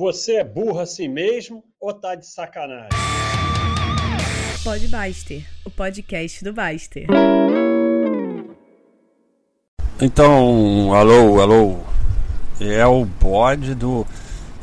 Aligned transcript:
Você 0.00 0.36
é 0.36 0.44
burro 0.44 0.80
assim 0.80 1.08
mesmo 1.08 1.62
ou 1.78 1.92
tá 1.92 2.14
de 2.14 2.26
sacanagem? 2.26 2.88
Pode 4.64 4.88
Baster, 4.88 5.46
o 5.62 5.70
podcast 5.70 6.42
do 6.42 6.54
Baster. 6.54 7.06
Então, 10.00 10.94
alô, 10.94 11.38
alô. 11.38 11.80
É 12.58 12.86
o 12.86 13.04
bode 13.04 13.74
do. 13.74 14.06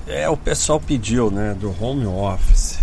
É, 0.07 0.27
o 0.27 0.35
pessoal 0.35 0.79
pediu, 0.79 1.29
né? 1.29 1.53
Do 1.53 1.69
home 1.79 2.07
office. 2.07 2.79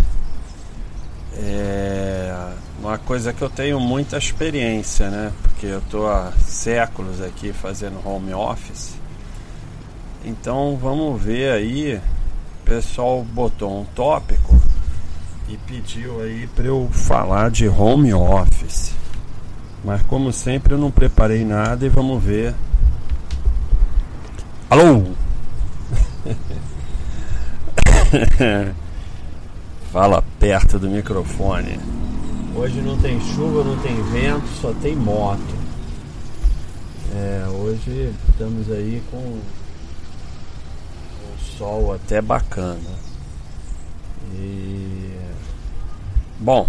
É 1.36 2.52
uma 2.78 2.98
coisa 2.98 3.32
que 3.32 3.42
eu 3.42 3.50
tenho 3.50 3.80
muita 3.80 4.16
experiência, 4.16 5.10
né? 5.10 5.32
Porque 5.42 5.66
eu 5.66 5.80
tô 5.90 6.06
há 6.06 6.30
séculos 6.38 7.20
aqui 7.20 7.52
fazendo 7.52 8.00
home 8.08 8.32
office. 8.32 8.94
Então 10.24 10.76
vamos 10.76 11.20
ver 11.20 11.50
aí. 11.50 12.00
Pessoal 12.64 13.22
botou 13.22 13.82
um 13.82 13.84
tópico 13.84 14.58
e 15.48 15.56
pediu 15.58 16.22
aí 16.22 16.46
para 16.46 16.64
eu 16.64 16.88
falar 16.90 17.50
de 17.50 17.68
home 17.68 18.14
office. 18.14 18.92
Mas 19.84 20.00
como 20.02 20.32
sempre 20.32 20.72
eu 20.72 20.78
não 20.78 20.90
preparei 20.90 21.44
nada 21.44 21.84
e 21.84 21.90
vamos 21.90 22.22
ver. 22.22 22.54
Alô? 24.70 25.02
Fala 29.92 30.24
perto 30.40 30.78
do 30.78 30.88
microfone. 30.88 31.78
Hoje 32.56 32.80
não 32.80 32.96
tem 32.98 33.20
chuva, 33.20 33.62
não 33.62 33.76
tem 33.78 34.02
vento, 34.04 34.48
só 34.60 34.72
tem 34.72 34.96
moto. 34.96 35.54
É, 37.14 37.44
hoje 37.48 38.12
estamos 38.30 38.70
aí 38.70 39.02
com 39.10 39.38
sol 41.38 41.92
até 41.94 42.20
bacana. 42.20 43.04
E 44.32 45.10
bom, 46.38 46.68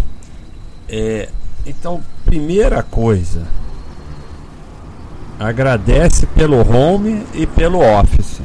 é, 0.88 1.28
então 1.64 2.02
primeira 2.24 2.82
coisa, 2.82 3.42
agradece 5.38 6.26
pelo 6.26 6.58
home 6.58 7.24
e 7.34 7.46
pelo 7.46 7.80
office. 7.80 8.40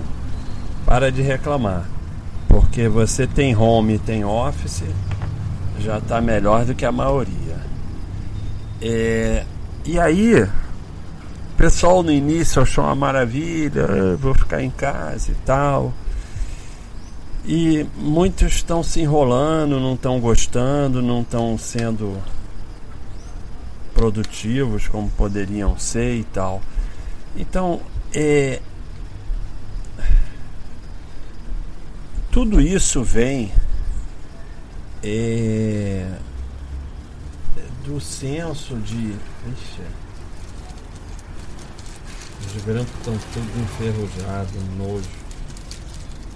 Para 0.86 1.12
de 1.12 1.22
reclamar, 1.22 1.86
porque 2.48 2.88
você 2.88 3.26
tem 3.26 3.56
home 3.56 3.96
e 3.96 4.00
tem 4.00 4.26
office, 4.26 4.84
já 5.80 6.00
está 6.00 6.20
melhor 6.20 6.66
do 6.66 6.76
que 6.76 6.86
a 6.86 6.92
maioria. 6.92 7.58
É, 8.82 9.46
e 9.86 10.00
aí, 10.00 10.48
pessoal 11.58 12.02
no 12.02 12.12
início 12.12 12.62
achou 12.62 12.84
uma 12.84 12.96
maravilha, 12.96 13.86
ah, 13.86 14.18
vou 14.18 14.34
ficar 14.34 14.64
em 14.64 14.72
casa 14.72 15.32
e 15.32 15.36
tal. 15.46 15.94
E 17.44 17.86
muitos 17.96 18.54
estão 18.54 18.84
se 18.84 19.02
enrolando, 19.02 19.80
não 19.80 19.96
estão 19.96 20.20
gostando, 20.20 21.02
não 21.02 21.22
estão 21.22 21.58
sendo 21.58 22.22
produtivos 23.94 24.88
como 24.88 25.10
poderiam 25.10 25.78
ser 25.78 26.16
e 26.16 26.24
tal. 26.24 26.62
Então, 27.36 27.82
é, 28.14 28.60
tudo 32.32 32.62
isso 32.62 33.04
vem 33.04 33.52
é, 35.04 36.08
do 37.84 38.00
senso 38.00 38.76
de. 38.78 39.16
Ixi, 39.52 39.82
os 42.56 42.64
brancos 42.64 42.94
estão 42.98 43.18
tudo 43.34 43.62
enferrujado, 43.62 44.52
nojo. 44.78 45.21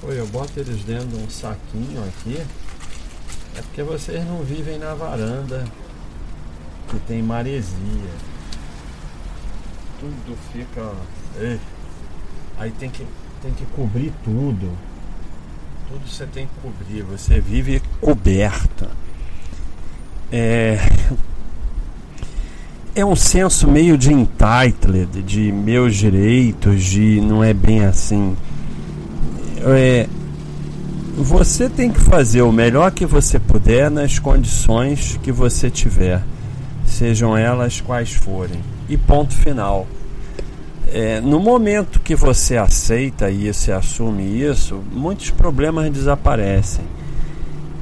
Oi, 0.07 0.19
eu 0.19 0.27
boto 0.27 0.59
eles 0.59 0.83
dentro 0.83 1.07
de 1.07 1.15
um 1.15 1.27
saquinho 1.27 2.03
aqui. 2.03 2.37
É 3.57 3.61
porque 3.63 3.81
vocês 3.81 4.23
não 4.23 4.43
vivem 4.43 4.77
na 4.77 4.93
varanda 4.93 5.65
que 6.87 6.99
tem 7.07 7.23
maresia. 7.23 8.11
Tudo 9.99 10.37
fica. 10.53 10.91
Ei. 11.39 11.59
Aí 12.59 12.69
tem 12.69 12.87
que, 12.87 13.03
tem 13.41 13.51
que 13.53 13.65
cobrir 13.75 14.13
tudo. 14.23 14.77
Tudo 15.89 16.07
você 16.07 16.27
tem 16.27 16.45
que 16.45 16.53
cobrir. 16.61 17.01
Você 17.01 17.39
vive 17.39 17.81
coberta. 17.99 18.91
É. 20.31 20.77
É 22.93 23.03
um 23.03 23.15
senso 23.15 23.67
meio 23.67 23.97
de 23.97 24.13
entitled, 24.13 25.23
de 25.23 25.51
meus 25.51 25.95
direitos, 25.95 26.83
de 26.83 27.19
não 27.21 27.43
é 27.43 27.53
bem 27.53 27.83
assim 27.83 28.37
é, 29.73 30.07
você 31.17 31.69
tem 31.69 31.91
que 31.91 31.99
fazer 31.99 32.41
o 32.41 32.51
melhor 32.51 32.91
que 32.91 33.05
você 33.05 33.39
puder 33.39 33.89
nas 33.89 34.19
condições 34.19 35.17
que 35.23 35.31
você 35.31 35.69
tiver, 35.69 36.21
sejam 36.85 37.37
elas 37.37 37.81
quais 37.81 38.11
forem. 38.13 38.59
E 38.89 38.97
ponto 38.97 39.33
final. 39.33 39.87
É, 40.91 41.19
no 41.19 41.39
momento 41.39 41.99
que 41.99 42.15
você 42.15 42.57
aceita 42.57 43.31
isso 43.31 43.69
e 43.69 43.73
assume 43.73 44.23
isso, 44.23 44.83
muitos 44.91 45.31
problemas 45.31 45.89
desaparecem. 45.89 46.85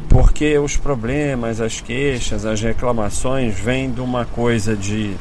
Porque 0.08 0.58
os 0.58 0.78
problemas, 0.78 1.60
as 1.60 1.82
queixas, 1.82 2.46
as 2.46 2.62
reclamações 2.62 3.60
vêm 3.60 3.92
de 3.92 4.00
uma 4.00 4.26
coisa 4.26 4.76
de 4.76 5.16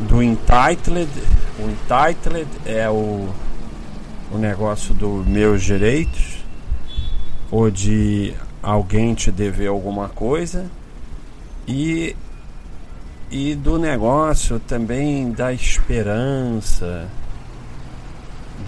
do 0.00 0.22
entitled. 0.22 1.08
O 1.58 1.70
entitled 1.70 2.48
é 2.66 2.90
o 2.90 3.28
o 4.32 4.38
negócio 4.38 4.94
dos 4.94 5.26
meus 5.26 5.62
direitos 5.62 6.44
ou 7.50 7.70
de 7.70 8.34
alguém 8.62 9.14
te 9.14 9.30
dever 9.30 9.68
alguma 9.68 10.08
coisa 10.08 10.70
e 11.66 12.16
e 13.30 13.54
do 13.54 13.78
negócio 13.78 14.60
também 14.60 15.32
da 15.32 15.52
esperança 15.52 17.08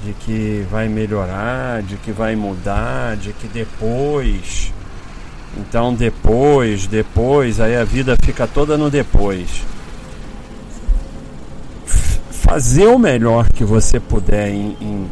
de 0.03 0.13
que 0.15 0.67
vai 0.71 0.89
melhorar, 0.89 1.83
de 1.83 1.97
que 1.97 2.11
vai 2.11 2.35
mudar, 2.35 3.17
de 3.17 3.33
que 3.35 3.47
depois 3.47 4.73
então 5.57 5.95
depois, 5.95 6.87
depois, 6.87 7.61
aí 7.61 7.77
a 7.77 7.85
vida 7.85 8.17
fica 8.23 8.47
toda 8.47 8.77
no 8.77 8.91
depois. 8.91 9.63
Fazer 12.31 12.87
o 12.87 12.99
melhor 12.99 13.49
que 13.51 13.65
você 13.65 14.01
puder 14.01 14.49
em, 14.49 14.77
em 14.81 15.11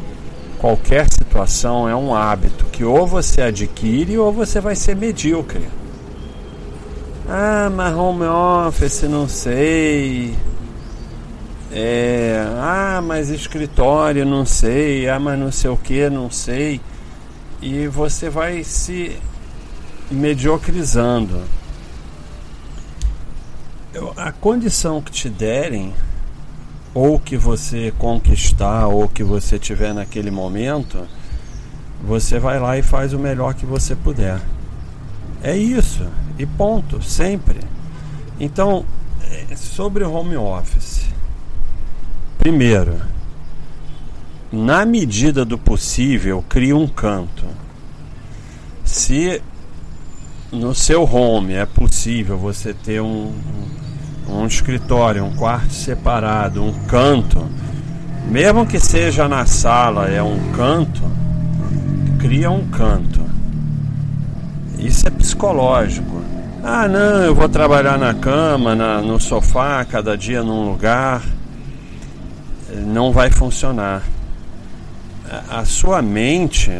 qualquer 0.63 1.09
situação 1.11 1.89
é 1.89 1.97
um 1.97 2.15
hábito 2.15 2.67
que 2.67 2.85
ou 2.85 3.05
você 3.05 3.43
adquire 3.43 4.17
ou 4.17 4.33
você 4.33 4.61
vai 4.61 4.77
ser 4.77 4.95
medíocre. 4.95 5.69
Ah, 7.29 7.69
mas 7.69 7.93
home 7.93 8.23
office, 8.23 9.03
não 9.03 9.29
sei. 9.29 10.37
É, 11.73 12.47
ah, 12.61 13.03
mas 13.05 13.29
escritório, 13.29 14.25
não 14.25 14.47
sei. 14.47 15.09
Ah, 15.09 15.19
mas 15.19 15.37
não 15.37 15.51
sei 15.51 15.69
o 15.69 15.77
que, 15.77 16.09
não 16.09 16.31
sei. 16.31 16.81
E 17.61 17.89
você 17.89 18.31
vai 18.31 18.63
se 18.63 19.19
mediocrizando. 20.13 21.43
A 24.17 24.31
condição 24.31 25.03
que 25.03 25.11
te 25.11 25.29
derem 25.29 25.93
ou 26.95 27.19
que 27.19 27.37
você 27.37 27.93
conquistar 27.99 28.87
ou 28.87 29.09
que 29.09 29.23
você 29.23 29.59
tiver 29.59 29.95
naquele 29.95 30.31
momento, 30.31 31.07
você 32.03 32.39
vai 32.39 32.59
lá 32.59 32.77
e 32.77 32.83
faz 32.83 33.13
o 33.13 33.19
melhor 33.19 33.55
que 33.55 33.65
você 33.65 33.95
puder. 33.95 34.41
É 35.43 35.57
isso, 35.57 36.07
e 36.39 36.45
ponto, 36.45 37.03
sempre. 37.03 37.61
Então, 38.39 38.85
é, 39.31 39.57
sobre 39.57 40.05
o 40.05 40.13
home 40.13 40.37
office. 40.37 41.07
Primeiro, 42.39 43.01
na 44.51 44.85
medida 44.85 45.45
do 45.45 45.57
possível, 45.57 46.45
crie 46.49 46.75
um 46.75 46.87
canto. 46.87 47.47
Se 48.85 49.41
no 50.51 50.75
seu 50.75 51.05
home 51.05 51.55
é 51.55 51.65
possível 51.65 52.37
você 52.37 52.75
ter 52.75 53.01
um, 53.01 53.29
um 53.29 53.82
escritório, 54.53 55.25
um 55.25 55.35
quarto 55.35 55.73
separado, 55.73 56.63
um 56.63 56.73
canto, 56.87 57.45
mesmo 58.27 58.67
que 58.67 58.79
seja 58.79 59.27
na 59.27 59.47
sala, 59.47 60.09
é 60.09 60.23
um 60.23 60.53
canto, 60.53 61.03
cria 62.19 62.51
um 62.51 62.69
canto. 62.69 63.21
Isso 64.79 65.07
é 65.07 65.11
psicológico. 65.11 66.23
Ah, 66.63 66.87
não, 66.87 67.23
eu 67.25 67.35
vou 67.35 67.49
trabalhar 67.49 67.99
na 67.99 68.15
cama, 68.15 68.75
na, 68.75 69.01
no 69.01 69.19
sofá, 69.19 69.85
cada 69.85 70.17
dia 70.17 70.43
num 70.43 70.71
lugar. 70.71 71.23
Não 72.87 73.13
vai 73.13 73.31
funcionar. 73.31 74.03
A, 75.29 75.61
a 75.61 75.65
sua 75.65 76.01
mente, 76.01 76.71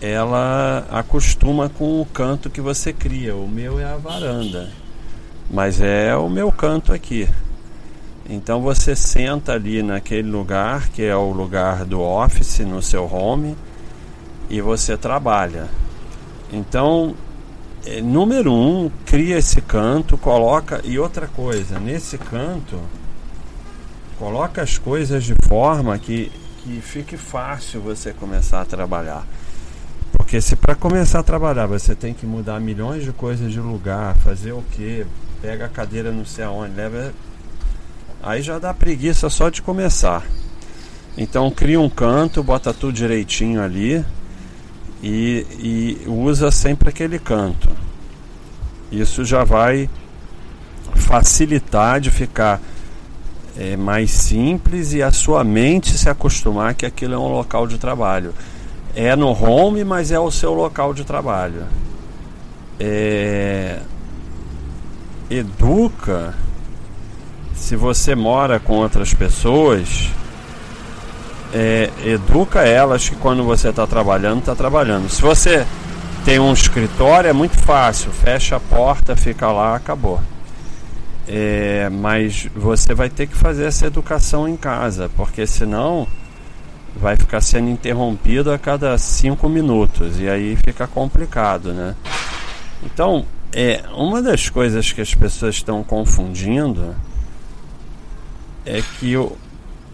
ela 0.00 0.86
acostuma 0.90 1.68
com 1.68 2.00
o 2.00 2.06
canto 2.06 2.48
que 2.48 2.60
você 2.60 2.92
cria. 2.92 3.34
O 3.36 3.46
meu 3.46 3.78
é 3.78 3.84
a 3.84 3.96
varanda 3.96 4.85
mas 5.50 5.80
é 5.80 6.16
o 6.16 6.28
meu 6.28 6.50
canto 6.50 6.92
aqui. 6.92 7.28
Então 8.28 8.60
você 8.60 8.96
senta 8.96 9.52
ali 9.52 9.82
naquele 9.82 10.28
lugar 10.28 10.88
que 10.88 11.02
é 11.02 11.14
o 11.14 11.30
lugar 11.30 11.84
do 11.84 12.00
office 12.00 12.60
no 12.60 12.82
seu 12.82 13.04
home 13.04 13.56
e 14.50 14.60
você 14.60 14.96
trabalha. 14.96 15.68
Então, 16.52 17.14
é, 17.84 18.00
número 18.00 18.52
um, 18.52 18.90
cria 19.04 19.38
esse 19.38 19.60
canto, 19.60 20.16
coloca. 20.16 20.80
E 20.84 20.98
outra 20.98 21.26
coisa, 21.26 21.78
nesse 21.78 22.18
canto, 22.18 22.80
coloca 24.18 24.62
as 24.62 24.78
coisas 24.78 25.24
de 25.24 25.34
forma 25.46 25.98
que, 25.98 26.30
que 26.58 26.80
fique 26.80 27.16
fácil 27.16 27.80
você 27.80 28.12
começar 28.12 28.60
a 28.60 28.64
trabalhar. 28.64 29.26
Porque 30.12 30.40
se 30.40 30.56
para 30.56 30.74
começar 30.74 31.20
a 31.20 31.22
trabalhar 31.22 31.66
você 31.66 31.94
tem 31.94 32.14
que 32.14 32.26
mudar 32.26 32.58
milhões 32.58 33.04
de 33.04 33.12
coisas 33.12 33.52
de 33.52 33.60
lugar, 33.60 34.16
fazer 34.16 34.52
o 34.52 34.62
que, 34.72 35.06
pega 35.40 35.66
a 35.66 35.68
cadeira 35.68 36.10
não 36.10 36.24
sei 36.24 36.44
aonde, 36.44 36.74
leva. 36.74 37.12
Aí 38.22 38.42
já 38.42 38.58
dá 38.58 38.74
preguiça 38.74 39.28
só 39.30 39.48
de 39.48 39.62
começar. 39.62 40.24
Então 41.16 41.50
cria 41.50 41.80
um 41.80 41.88
canto, 41.88 42.42
bota 42.42 42.74
tudo 42.74 42.92
direitinho 42.92 43.62
ali 43.62 44.04
e, 45.02 45.46
e 45.58 46.08
usa 46.08 46.50
sempre 46.50 46.88
aquele 46.88 47.18
canto. 47.18 47.70
Isso 48.90 49.24
já 49.24 49.44
vai 49.44 49.88
facilitar 50.94 52.00
de 52.00 52.10
ficar 52.10 52.60
é, 53.56 53.76
mais 53.76 54.10
simples 54.10 54.92
e 54.92 55.02
a 55.02 55.10
sua 55.10 55.42
mente 55.42 55.96
se 55.96 56.08
acostumar 56.08 56.74
que 56.74 56.84
aquilo 56.84 57.14
é 57.14 57.18
um 57.18 57.28
local 57.28 57.66
de 57.66 57.78
trabalho. 57.78 58.34
É 58.94 59.14
no 59.14 59.28
home, 59.28 59.84
mas 59.84 60.10
é 60.10 60.18
o 60.18 60.30
seu 60.30 60.54
local 60.54 60.92
de 60.94 61.04
trabalho. 61.04 61.64
É... 62.78 63.80
Educa. 65.30 66.34
Se 67.54 67.74
você 67.74 68.14
mora 68.14 68.60
com 68.60 68.74
outras 68.74 69.12
pessoas, 69.12 70.10
é, 71.52 71.90
educa 72.04 72.60
elas 72.60 73.08
que 73.08 73.16
quando 73.16 73.42
você 73.42 73.70
está 73.70 73.86
trabalhando, 73.86 74.40
está 74.40 74.54
trabalhando. 74.54 75.08
Se 75.08 75.22
você 75.22 75.66
tem 76.24 76.38
um 76.38 76.52
escritório, 76.52 77.30
é 77.30 77.32
muito 77.32 77.58
fácil, 77.58 78.10
fecha 78.10 78.56
a 78.56 78.60
porta, 78.60 79.16
fica 79.16 79.50
lá, 79.50 79.74
acabou. 79.74 80.20
É, 81.26 81.88
mas 81.88 82.48
você 82.54 82.94
vai 82.94 83.08
ter 83.08 83.26
que 83.26 83.34
fazer 83.34 83.64
essa 83.64 83.86
educação 83.86 84.46
em 84.46 84.56
casa, 84.56 85.10
porque 85.16 85.46
senão 85.46 86.06
vai 86.94 87.16
ficar 87.16 87.40
sendo 87.40 87.68
interrompido 87.68 88.52
a 88.52 88.58
cada 88.58 88.96
cinco 88.96 89.48
minutos 89.48 90.18
e 90.18 90.28
aí 90.28 90.56
fica 90.64 90.86
complicado, 90.86 91.72
né? 91.72 91.94
Então, 92.84 93.24
é 93.58 93.82
uma 93.94 94.20
das 94.20 94.50
coisas 94.50 94.92
que 94.92 95.00
as 95.00 95.14
pessoas 95.14 95.54
estão 95.54 95.82
confundindo 95.82 96.94
é 98.66 98.82
que 98.82 99.16
o, 99.16 99.34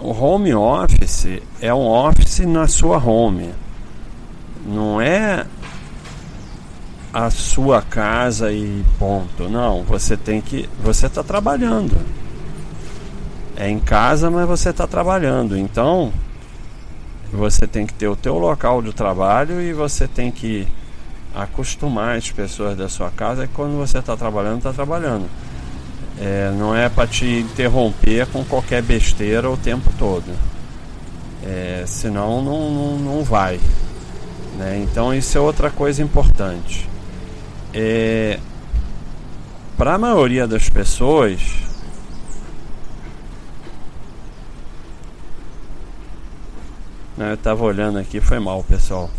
o 0.00 0.11
home 0.11 0.53
office 0.53 1.41
é 1.61 1.73
um 1.73 1.87
office 1.87 2.41
na 2.41 2.67
sua 2.67 2.99
home, 2.99 3.55
não 4.67 5.00
é 5.00 5.47
a 7.14 7.31
sua 7.31 7.81
casa 7.82 8.50
e 8.50 8.85
ponto. 8.99 9.49
Não, 9.49 9.85
você 9.85 10.17
tem 10.17 10.41
que, 10.41 10.69
você 10.82 11.06
está 11.06 11.23
trabalhando. 11.23 11.97
É 13.56 13.69
em 13.69 13.79
casa, 13.79 14.29
mas 14.29 14.49
você 14.49 14.70
está 14.70 14.88
trabalhando. 14.88 15.56
Então, 15.56 16.12
você 17.32 17.64
tem 17.69 17.87
que 17.87 17.94
ter 17.94 18.09
o 18.09 18.17
teu 18.17 18.38
local 18.38 18.82
de 18.82 18.93
trabalho 18.93 19.61
e 19.61 19.73
você 19.73 20.09
tem 20.09 20.32
que 20.32 20.67
acostumar 21.34 22.17
as 22.17 22.31
pessoas 22.31 22.76
da 22.76 22.88
sua 22.88 23.11
casa 23.11 23.46
que 23.46 23.55
quando 23.55 23.76
você 23.76 23.99
está 23.99 24.17
trabalhando, 24.17 24.58
está 24.58 24.73
trabalhando. 24.73 25.29
É, 26.20 26.52
não 26.56 26.75
é 26.75 26.88
para 26.88 27.06
te 27.06 27.25
interromper 27.25 28.26
com 28.26 28.44
qualquer 28.44 28.82
besteira 28.82 29.50
o 29.50 29.56
tempo 29.56 29.90
todo. 29.99 30.31
É, 31.44 31.84
senão 31.87 32.43
não, 32.43 32.70
não, 32.70 32.99
não 32.99 33.25
vai. 33.25 33.58
Né? 34.58 34.81
Então 34.82 35.12
isso 35.12 35.37
é 35.37 35.40
outra 35.40 35.70
coisa 35.70 36.02
importante. 36.02 36.88
É, 37.75 38.38
para 39.76 39.94
a 39.94 39.99
maioria 39.99 40.46
das 40.46 40.69
pessoas, 40.69 41.40
Não, 47.17 47.26
eu 47.26 47.37
tava 47.37 47.62
olhando 47.62 47.99
aqui, 47.99 48.20
foi 48.20 48.38
mal, 48.38 48.64
pessoal. 48.64 49.11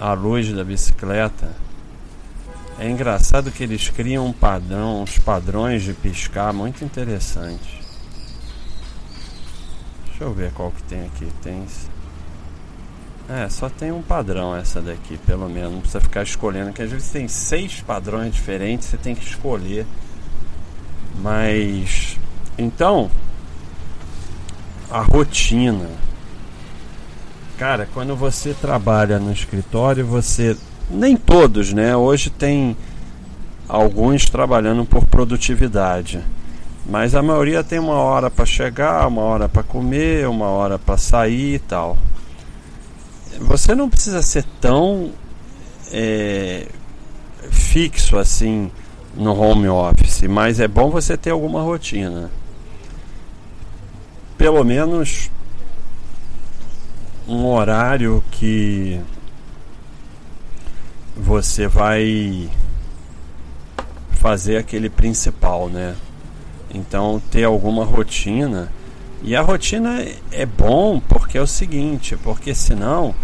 A 0.00 0.12
luz 0.12 0.52
da 0.52 0.64
bicicleta. 0.64 1.54
É 2.78 2.90
engraçado 2.90 3.52
que 3.52 3.62
eles 3.62 3.88
criam 3.88 4.26
um 4.26 4.32
padrão, 4.32 5.02
uns 5.02 5.18
padrões 5.18 5.82
de 5.82 5.92
piscar 5.92 6.52
muito 6.52 6.84
interessante. 6.84 7.82
Deixa 10.06 10.24
eu 10.24 10.32
ver 10.32 10.52
qual 10.52 10.72
que 10.72 10.82
tem 10.84 11.06
aqui. 11.06 11.28
Tem. 11.42 11.64
É, 13.28 13.48
só 13.48 13.68
tem 13.68 13.92
um 13.92 14.02
padrão 14.02 14.54
essa 14.54 14.80
daqui, 14.82 15.16
pelo 15.18 15.48
menos. 15.48 15.72
Não 15.72 15.80
precisa 15.80 16.00
ficar 16.00 16.22
escolhendo, 16.24 16.72
que 16.72 16.82
às 16.82 16.90
vezes 16.90 17.10
tem 17.10 17.28
seis 17.28 17.80
padrões 17.80 18.34
diferentes, 18.34 18.88
você 18.88 18.96
tem 18.96 19.14
que 19.14 19.24
escolher. 19.24 19.86
Mas. 21.22 22.18
Então. 22.58 23.10
A 24.90 25.00
rotina 25.00 25.88
Cara, 27.58 27.88
quando 27.94 28.16
você 28.16 28.52
trabalha 28.52 29.18
no 29.18 29.32
escritório, 29.32 30.04
você. 30.04 30.56
Nem 30.90 31.16
todos, 31.16 31.72
né? 31.72 31.96
Hoje 31.96 32.28
tem 32.28 32.76
alguns 33.68 34.28
trabalhando 34.28 34.84
por 34.84 35.06
produtividade. 35.06 36.20
Mas 36.86 37.14
a 37.14 37.22
maioria 37.22 37.64
tem 37.64 37.78
uma 37.78 37.94
hora 37.94 38.30
para 38.30 38.44
chegar, 38.44 39.06
uma 39.06 39.22
hora 39.22 39.48
para 39.48 39.62
comer, 39.62 40.28
uma 40.28 40.46
hora 40.46 40.78
para 40.78 40.98
sair 40.98 41.54
e 41.54 41.58
tal. 41.58 41.96
Você 43.40 43.74
não 43.74 43.88
precisa 43.88 44.20
ser 44.20 44.44
tão 44.60 45.12
é, 45.90 46.66
fixo 47.50 48.18
assim 48.18 48.70
no 49.16 49.34
home 49.34 49.68
office, 49.68 50.22
mas 50.22 50.60
é 50.60 50.68
bom 50.68 50.90
você 50.90 51.16
ter 51.16 51.30
alguma 51.30 51.62
rotina. 51.62 52.30
Pelo 54.36 54.62
menos 54.62 55.30
um 57.26 57.46
horário 57.46 58.22
que 58.30 59.00
você 61.16 61.66
vai 61.66 62.50
fazer 64.12 64.56
aquele 64.56 64.90
principal, 64.90 65.68
né? 65.68 65.94
Então 66.72 67.22
ter 67.30 67.44
alguma 67.44 67.84
rotina. 67.84 68.72
E 69.22 69.34
a 69.34 69.40
rotina 69.40 70.04
é 70.30 70.44
bom 70.44 71.00
porque 71.00 71.38
é 71.38 71.40
o 71.40 71.46
seguinte, 71.46 72.16
porque 72.16 72.54
senão 72.54 73.14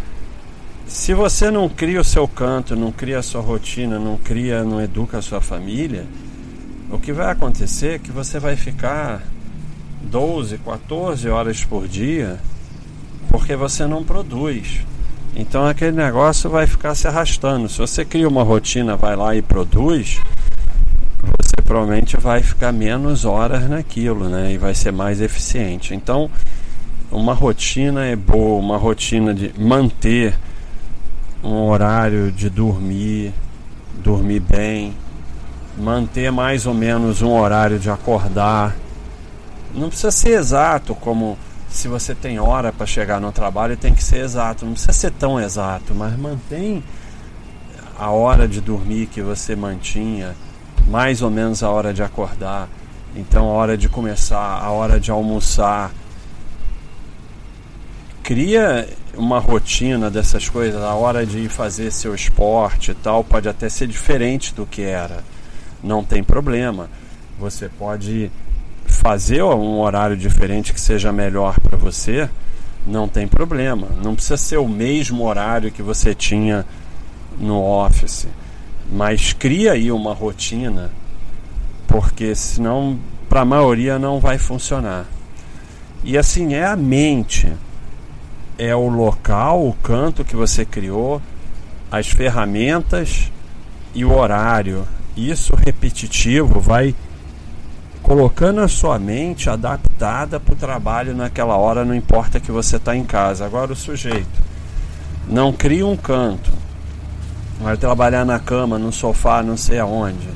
se 0.87 1.14
você 1.14 1.50
não 1.50 1.69
cria 1.69 2.00
o 2.00 2.05
seu 2.05 2.26
canto, 2.26 2.75
não 2.75 2.90
cria 2.90 3.19
a 3.19 3.23
sua 3.23 3.40
rotina, 3.40 3.99
não 3.99 4.16
cria, 4.16 4.64
não 4.64 4.80
educa 4.80 5.19
a 5.19 5.23
sua 5.23 5.40
família, 5.40 6.07
o 6.90 6.99
que 6.99 7.12
vai 7.12 7.30
acontecer 7.30 7.95
é 7.95 7.99
que 7.99 8.11
você 8.11 8.40
vai 8.40 8.57
ficar 8.57 9.23
12, 10.02 10.59
14 10.59 11.28
horas 11.28 11.64
por 11.64 11.87
dia 11.87 12.40
porque 13.30 13.56
você 13.56 13.87
não 13.87 14.04
produz. 14.04 14.84
Então 15.34 15.64
aquele 15.64 15.96
negócio 15.96 16.50
vai 16.50 16.66
ficar 16.66 16.94
se 16.94 17.06
arrastando. 17.06 17.68
Se 17.68 17.78
você 17.78 18.04
cria 18.04 18.28
uma 18.28 18.42
rotina, 18.42 18.96
vai 18.96 19.14
lá 19.14 19.34
e 19.34 19.40
produz, 19.40 20.20
você 21.40 21.62
provavelmente 21.64 22.16
vai 22.16 22.42
ficar 22.42 22.72
menos 22.72 23.25
horas 23.25 23.68
naquilo, 23.68 24.28
né? 24.28 24.52
E 24.52 24.58
vai 24.58 24.75
ser 24.75 24.92
mais 24.92 25.20
eficiente. 25.20 25.94
Então, 25.94 26.28
uma 27.10 27.32
rotina 27.32 28.04
é 28.04 28.16
boa, 28.16 28.60
uma 28.60 28.76
rotina 28.76 29.32
de 29.32 29.52
manter 29.58 30.37
um 31.42 31.68
horário 31.68 32.30
de 32.30 32.50
dormir, 32.50 33.32
dormir 34.02 34.40
bem, 34.40 34.94
manter 35.78 36.30
mais 36.30 36.66
ou 36.66 36.75
menos 36.75 37.22
um 37.22 37.32
horário 37.32 37.78
de 37.78 37.88
acordar. 37.88 38.76
Não 39.75 39.88
precisa 39.88 40.10
ser 40.10 40.30
exato 40.30 40.94
como 40.94 41.38
se 41.70 41.86
você 41.86 42.14
tem 42.14 42.38
hora 42.40 42.72
para 42.72 42.84
chegar 42.84 43.20
no 43.20 43.30
trabalho, 43.30 43.76
tem 43.76 43.94
que 43.94 44.02
ser 44.02 44.18
exato. 44.18 44.66
Não 44.66 44.72
precisa 44.72 44.92
ser 44.92 45.12
tão 45.12 45.40
exato, 45.40 45.94
mas 45.94 46.16
mantém 46.18 46.82
a 47.96 48.10
hora 48.10 48.48
de 48.48 48.60
dormir 48.60 49.06
que 49.06 49.22
você 49.22 49.54
mantinha, 49.54 50.34
mais 50.88 51.22
ou 51.22 51.30
menos 51.30 51.62
a 51.62 51.70
hora 51.70 51.94
de 51.94 52.02
acordar. 52.02 52.68
Então, 53.14 53.48
a 53.48 53.52
hora 53.52 53.76
de 53.78 53.88
começar, 53.88 54.58
a 54.60 54.70
hora 54.70 54.98
de 54.98 55.10
almoçar. 55.10 55.92
Cria 58.22 58.88
uma 59.14 59.38
rotina 59.38 60.10
dessas 60.10 60.48
coisas, 60.48 60.80
a 60.80 60.94
hora 60.94 61.26
de 61.26 61.48
fazer 61.48 61.90
seu 61.90 62.14
esporte 62.14 62.92
e 62.92 62.94
tal, 62.94 63.24
pode 63.24 63.48
até 63.48 63.68
ser 63.68 63.86
diferente 63.86 64.54
do 64.54 64.66
que 64.66 64.82
era. 64.82 65.24
Não 65.82 66.04
tem 66.04 66.22
problema. 66.22 66.88
Você 67.38 67.68
pode 67.68 68.30
fazer 69.00 69.42
um 69.42 69.80
horário 69.80 70.14
diferente 70.14 70.75
que 70.75 70.80
seja 70.80 71.11
melhor 71.11 71.59
para 71.59 71.78
você, 71.78 72.28
não 72.87 73.09
tem 73.09 73.26
problema. 73.26 73.88
Não 74.04 74.14
precisa 74.14 74.37
ser 74.37 74.59
o 74.59 74.69
mesmo 74.69 75.25
horário 75.25 75.73
que 75.73 75.83
você 75.83 76.14
tinha 76.14 76.66
no 77.38 77.59
office, 77.62 78.28
mas 78.92 79.33
cria 79.33 79.73
aí 79.73 79.90
uma 79.90 80.12
rotina, 80.12 80.90
porque 81.88 82.35
senão 82.35 82.99
para 83.26 83.40
a 83.40 83.45
maioria 83.45 83.99
não 83.99 84.21
vai 84.21 84.37
funcionar. 84.37 85.07
E 86.04 86.19
assim 86.19 86.52
é 86.52 86.66
a 86.66 86.76
mente. 86.76 87.50
é 88.59 88.76
o 88.76 88.88
local, 88.88 89.66
o 89.66 89.73
canto 89.73 90.23
que 90.23 90.37
você 90.37 90.66
criou, 90.66 91.23
as 91.90 92.09
ferramentas 92.09 93.33
e 93.95 94.04
o 94.04 94.12
horário. 94.12 94.87
Isso 95.16 95.57
repetitivo 95.57 96.61
vai 96.61 96.95
colocando 98.11 98.61
a 98.61 98.67
sua 98.67 98.99
mente 98.99 99.49
adaptada 99.49 100.40
para 100.40 100.52
o 100.52 100.57
trabalho 100.57 101.14
naquela 101.14 101.57
hora, 101.57 101.85
não 101.85 101.95
importa 101.95 102.40
que 102.40 102.50
você 102.50 102.75
está 102.75 102.97
em 102.97 103.05
casa. 103.05 103.47
Agora 103.47 103.73
o 103.73 103.76
sujeito 103.76 104.43
não 105.29 105.52
cria 105.52 105.87
um 105.87 105.97
canto, 105.97 106.50
vai 107.61 107.76
trabalhar 107.76 108.25
na 108.25 108.40
cama, 108.40 108.81
no 108.81 108.90
sofá, 108.90 109.45
não 109.45 109.57
sei 109.57 109.79
aonde. 109.79 110.29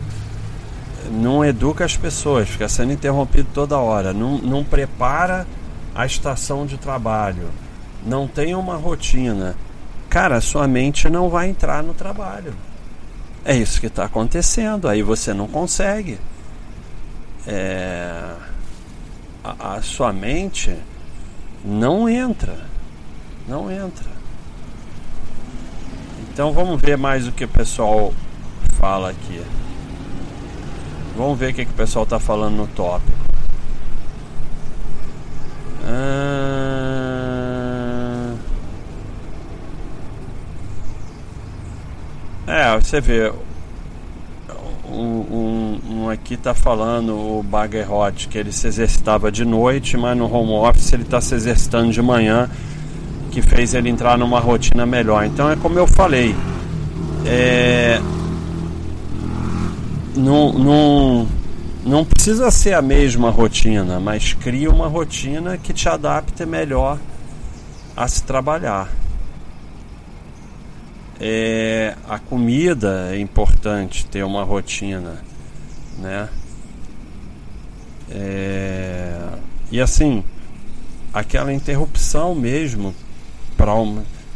Não 1.10 1.44
educa 1.44 1.84
as 1.84 1.96
pessoas, 1.96 2.48
fica 2.48 2.68
sendo 2.68 2.92
interrompido 2.92 3.48
toda 3.52 3.76
hora. 3.76 4.12
Não, 4.12 4.38
não 4.38 4.62
prepara 4.62 5.44
a 5.92 6.06
estação 6.06 6.64
de 6.64 6.78
trabalho 6.78 7.50
não 8.06 8.28
tem 8.28 8.54
uma 8.54 8.76
rotina, 8.76 9.56
cara, 10.08 10.40
sua 10.40 10.68
mente 10.68 11.08
não 11.08 11.28
vai 11.28 11.48
entrar 11.48 11.82
no 11.82 11.94
trabalho. 11.94 12.54
É 13.44 13.56
isso 13.56 13.80
que 13.80 13.86
está 13.86 14.04
acontecendo. 14.04 14.88
Aí 14.88 15.02
você 15.02 15.34
não 15.34 15.46
consegue. 15.46 16.18
É, 17.46 18.34
a, 19.42 19.74
a 19.74 19.82
sua 19.82 20.12
mente 20.12 20.76
não 21.64 22.08
entra. 22.08 22.56
Não 23.46 23.70
entra. 23.70 24.10
Então 26.32 26.52
vamos 26.52 26.80
ver 26.80 26.96
mais 26.96 27.28
o 27.28 27.32
que 27.32 27.44
o 27.44 27.48
pessoal 27.48 28.12
fala 28.78 29.10
aqui. 29.10 29.42
Vamos 31.16 31.38
ver 31.38 31.52
o 31.52 31.54
que, 31.54 31.64
que 31.64 31.70
o 31.70 31.74
pessoal 31.74 32.04
está 32.04 32.18
falando 32.18 32.56
no 32.56 32.66
tópico. 32.66 33.12
Ah, 35.86 36.34
É, 42.46 42.76
você 42.76 43.00
vê. 43.00 43.32
Um, 44.94 45.80
um, 45.90 46.08
aqui 46.08 46.36
tá 46.36 46.54
falando, 46.54 47.14
o 47.14 47.42
Baggerhot, 47.42 48.28
que 48.28 48.38
ele 48.38 48.52
se 48.52 48.66
exercitava 48.66 49.30
de 49.30 49.44
noite, 49.44 49.96
mas 49.96 50.16
no 50.16 50.32
home 50.32 50.52
office 50.52 50.92
ele 50.92 51.02
está 51.02 51.20
se 51.20 51.34
exercitando 51.34 51.90
de 51.90 52.00
manhã, 52.00 52.48
que 53.30 53.42
fez 53.42 53.74
ele 53.74 53.88
entrar 53.88 54.16
numa 54.16 54.38
rotina 54.38 54.86
melhor. 54.86 55.24
Então 55.24 55.50
é 55.50 55.56
como 55.56 55.78
eu 55.78 55.86
falei. 55.86 56.34
É, 57.26 58.00
não, 60.14 60.52
não, 60.52 61.28
não 61.84 62.04
precisa 62.04 62.50
ser 62.50 62.74
a 62.74 62.82
mesma 62.82 63.30
rotina, 63.30 63.98
mas 63.98 64.32
cria 64.32 64.70
uma 64.70 64.86
rotina 64.86 65.56
que 65.56 65.72
te 65.72 65.88
adapte 65.88 66.46
melhor 66.46 66.98
a 67.96 68.06
se 68.06 68.22
trabalhar. 68.22 68.88
É, 71.26 71.96
a 72.06 72.18
comida 72.18 73.08
é 73.10 73.18
importante 73.18 74.04
ter 74.04 74.22
uma 74.22 74.44
rotina, 74.44 75.24
né? 75.96 76.28
É, 78.10 79.30
e 79.72 79.80
assim, 79.80 80.22
aquela 81.14 81.50
interrupção 81.50 82.34
mesmo 82.34 82.94
para 83.56 83.72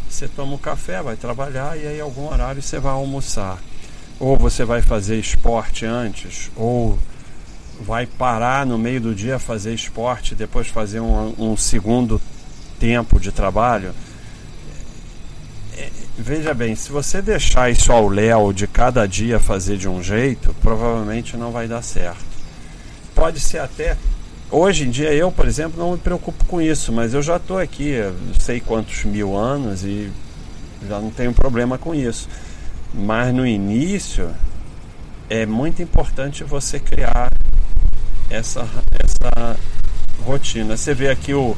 você 0.08 0.26
toma 0.28 0.54
um 0.54 0.58
café, 0.58 1.02
vai 1.02 1.14
trabalhar 1.14 1.76
e 1.76 1.86
aí 1.86 2.00
algum 2.00 2.26
horário 2.26 2.62
você 2.62 2.78
vai 2.78 2.92
almoçar. 2.92 3.58
Ou 4.18 4.38
você 4.38 4.64
vai 4.64 4.80
fazer 4.80 5.18
esporte 5.18 5.84
antes, 5.84 6.50
ou 6.56 6.98
vai 7.82 8.06
parar 8.06 8.64
no 8.64 8.78
meio 8.78 9.02
do 9.02 9.14
dia 9.14 9.38
fazer 9.38 9.74
esporte, 9.74 10.34
depois 10.34 10.68
fazer 10.68 11.00
um, 11.00 11.34
um 11.38 11.54
segundo 11.54 12.18
tempo 12.80 13.20
de 13.20 13.30
trabalho 13.30 13.92
Veja 16.20 16.52
bem, 16.52 16.74
se 16.74 16.90
você 16.90 17.22
deixar 17.22 17.70
isso 17.70 17.92
ao 17.92 18.08
léu 18.08 18.52
de 18.52 18.66
cada 18.66 19.06
dia 19.06 19.38
fazer 19.38 19.76
de 19.76 19.88
um 19.88 20.02
jeito, 20.02 20.52
provavelmente 20.60 21.36
não 21.36 21.52
vai 21.52 21.68
dar 21.68 21.80
certo. 21.80 22.24
Pode 23.14 23.38
ser 23.38 23.58
até. 23.58 23.96
Hoje 24.50 24.84
em 24.84 24.90
dia 24.90 25.14
eu, 25.14 25.30
por 25.30 25.46
exemplo, 25.46 25.78
não 25.78 25.92
me 25.92 25.98
preocupo 25.98 26.44
com 26.46 26.60
isso, 26.60 26.92
mas 26.92 27.14
eu 27.14 27.22
já 27.22 27.36
estou 27.36 27.56
aqui, 27.56 27.94
sei 28.40 28.58
quantos 28.58 29.04
mil 29.04 29.36
anos 29.36 29.84
e 29.84 30.10
já 30.88 30.98
não 30.98 31.10
tenho 31.10 31.32
problema 31.32 31.78
com 31.78 31.94
isso. 31.94 32.28
Mas 32.92 33.32
no 33.32 33.46
início 33.46 34.28
é 35.30 35.46
muito 35.46 35.80
importante 35.82 36.42
você 36.42 36.80
criar 36.80 37.28
essa, 38.28 38.68
essa 38.92 39.56
rotina. 40.24 40.76
Você 40.76 40.92
vê 40.94 41.10
aqui 41.10 41.32
o, 41.32 41.56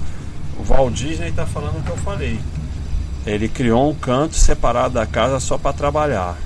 o 0.59 0.63
Walt 0.65 0.93
Disney 0.93 1.31
está 1.31 1.47
falando 1.47 1.79
o 1.79 1.83
que 1.83 1.91
eu 1.91 1.97
falei 1.97 2.39
ele 3.27 3.49
criou 3.49 3.91
um 3.91 3.95
canto 3.95 4.35
separado 4.35 4.95
da 4.95 5.07
casa 5.07 5.39
só 5.41 5.59
para 5.59 5.73
trabalhar, 5.73 6.39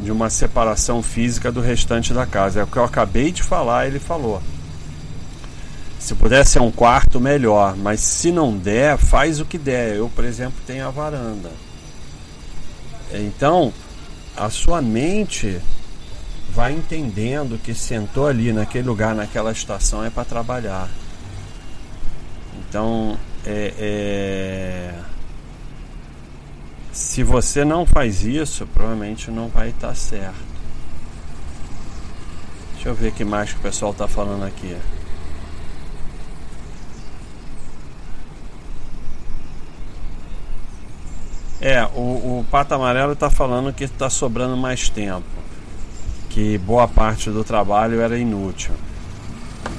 de 0.00 0.10
uma 0.10 0.30
separação 0.30 1.02
física 1.02 1.52
do 1.52 1.60
restante 1.60 2.12
da 2.12 2.24
casa. 2.24 2.60
É 2.60 2.64
o 2.64 2.66
que 2.66 2.76
eu 2.76 2.84
acabei 2.84 3.30
de 3.30 3.42
falar, 3.42 3.86
ele 3.86 3.98
falou. 3.98 4.42
Se 5.98 6.14
puder 6.14 6.46
ser 6.46 6.60
um 6.60 6.70
quarto, 6.70 7.20
melhor, 7.20 7.76
mas 7.76 8.00
se 8.00 8.30
não 8.30 8.56
der, 8.56 8.96
faz 8.96 9.40
o 9.40 9.44
que 9.44 9.58
der. 9.58 9.96
Eu, 9.96 10.08
por 10.08 10.24
exemplo, 10.24 10.58
tenho 10.66 10.86
a 10.86 10.90
varanda. 10.90 11.50
Então, 13.12 13.72
a 14.36 14.48
sua 14.48 14.80
mente 14.80 15.60
vai 16.54 16.72
entendendo 16.72 17.60
que 17.62 17.74
sentou 17.74 18.26
ali 18.26 18.52
naquele 18.52 18.86
lugar, 18.86 19.14
naquela 19.14 19.52
estação 19.52 20.04
é 20.04 20.10
para 20.10 20.24
trabalhar. 20.24 20.88
Então, 22.58 23.18
é, 23.44 23.74
é 23.78 24.94
se 26.98 27.22
você 27.22 27.64
não 27.64 27.86
faz 27.86 28.24
isso, 28.24 28.66
provavelmente 28.66 29.30
não 29.30 29.46
vai 29.46 29.68
estar 29.68 29.94
certo. 29.94 30.34
Deixa 32.74 32.88
eu 32.88 32.94
ver 32.94 33.10
o 33.10 33.12
que 33.12 33.24
mais 33.24 33.52
que 33.52 33.58
o 33.60 33.62
pessoal 33.62 33.92
está 33.92 34.08
falando 34.08 34.44
aqui. 34.44 34.76
É, 41.60 41.84
o, 41.94 42.00
o 42.00 42.46
Amarelo 42.50 43.12
está 43.12 43.30
falando 43.30 43.72
que 43.72 43.84
está 43.84 44.10
sobrando 44.10 44.56
mais 44.56 44.88
tempo, 44.88 45.22
que 46.28 46.58
boa 46.58 46.88
parte 46.88 47.30
do 47.30 47.44
trabalho 47.44 48.00
era 48.00 48.18
inútil. 48.18 48.72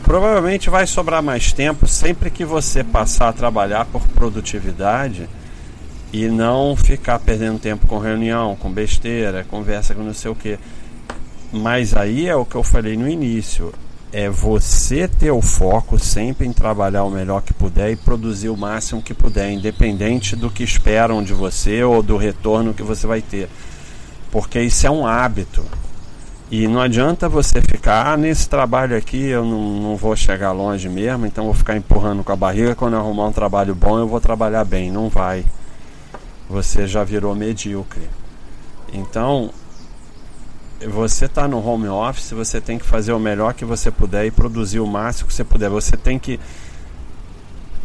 Provavelmente 0.04 0.70
vai 0.70 0.88
sobrar 0.88 1.22
mais 1.22 1.52
tempo 1.52 1.86
sempre 1.86 2.32
que 2.32 2.46
você 2.46 2.82
passar 2.82 3.28
a 3.28 3.34
trabalhar 3.34 3.84
por 3.88 4.08
produtividade 4.08 5.28
e 6.12 6.28
não 6.28 6.76
ficar 6.76 7.20
perdendo 7.20 7.60
tempo 7.60 7.88
com 7.88 8.00
reunião, 8.00 8.56
com 8.56 8.72
besteira, 8.72 9.46
conversa 9.50 9.94
com 9.94 10.02
não 10.02 10.14
sei 10.14 10.32
o 10.32 10.36
que. 10.36 10.58
Mas 11.52 11.96
aí 11.96 12.28
é 12.28 12.36
o 12.36 12.46
que 12.46 12.56
eu 12.56 12.64
falei 12.64 12.98
no 12.98 13.08
início, 13.08 13.74
é 14.12 14.30
você 14.30 15.08
ter 15.08 15.32
o 15.32 15.42
foco 15.42 16.00
sempre 16.00 16.48
em 16.48 16.54
trabalhar 16.54 17.04
o 17.04 17.12
melhor 17.12 17.42
que 17.42 17.54
puder 17.54 17.92
e 17.92 17.96
produzir 17.96 18.50
o 18.50 18.58
máximo 18.58 19.02
que 19.02 19.14
puder, 19.14 19.52
independente 19.52 20.36
do 20.36 20.50
que 20.50 20.64
esperam 20.64 21.24
de 21.24 21.34
você 21.34 21.84
ou 21.84 22.02
do 22.02 22.18
retorno 22.18 22.74
que 22.74 22.84
você 22.84 23.06
vai 23.06 23.22
ter. 23.22 23.48
Porque 24.32 24.60
isso 24.62 24.86
é 24.86 24.92
um 24.92 25.06
hábito. 25.06 25.64
E 26.52 26.68
não 26.68 26.82
adianta 26.82 27.30
você 27.30 27.62
ficar, 27.62 28.14
ah, 28.14 28.18
nesse 28.18 28.50
trabalho 28.50 28.98
aqui 28.98 29.28
eu 29.28 29.46
não, 29.46 29.80
não 29.82 29.96
vou 29.96 30.16
chegar 30.16 30.52
longe 30.52 30.90
mesmo, 30.90 31.28
então 31.28 31.46
vou 31.46 31.54
ficar 31.54 31.78
empurrando 31.78 32.24
com 32.24 32.32
a 32.32 32.36
barriga. 32.36 32.74
Quando 32.74 32.94
eu 32.94 33.00
arrumar 33.00 33.28
um 33.28 33.32
trabalho 33.32 33.76
bom, 33.76 34.00
eu 34.00 34.08
vou 34.08 34.20
trabalhar 34.20 34.66
bem. 34.66 34.90
Não 34.92 35.10
vai 35.10 35.46
você 36.50 36.88
já 36.88 37.04
virou 37.04 37.36
medíocre. 37.36 38.10
Então, 38.92 39.54
você 40.88 41.26
está 41.26 41.48
no 41.48 41.64
home 41.64 41.88
office, 41.88 42.32
você 42.32 42.60
tem 42.60 42.80
que 42.80 42.86
fazer 42.86 43.14
o 43.14 43.20
melhor 43.20 43.54
que 43.54 43.64
você 43.64 43.92
puder 43.92 44.26
e 44.26 44.32
produzir 44.32 44.80
o 44.80 44.88
máximo 44.88 45.28
que 45.28 45.34
você 45.34 45.44
puder. 45.44 45.70
Você 45.70 45.96
tem 45.96 46.18
que, 46.18 46.40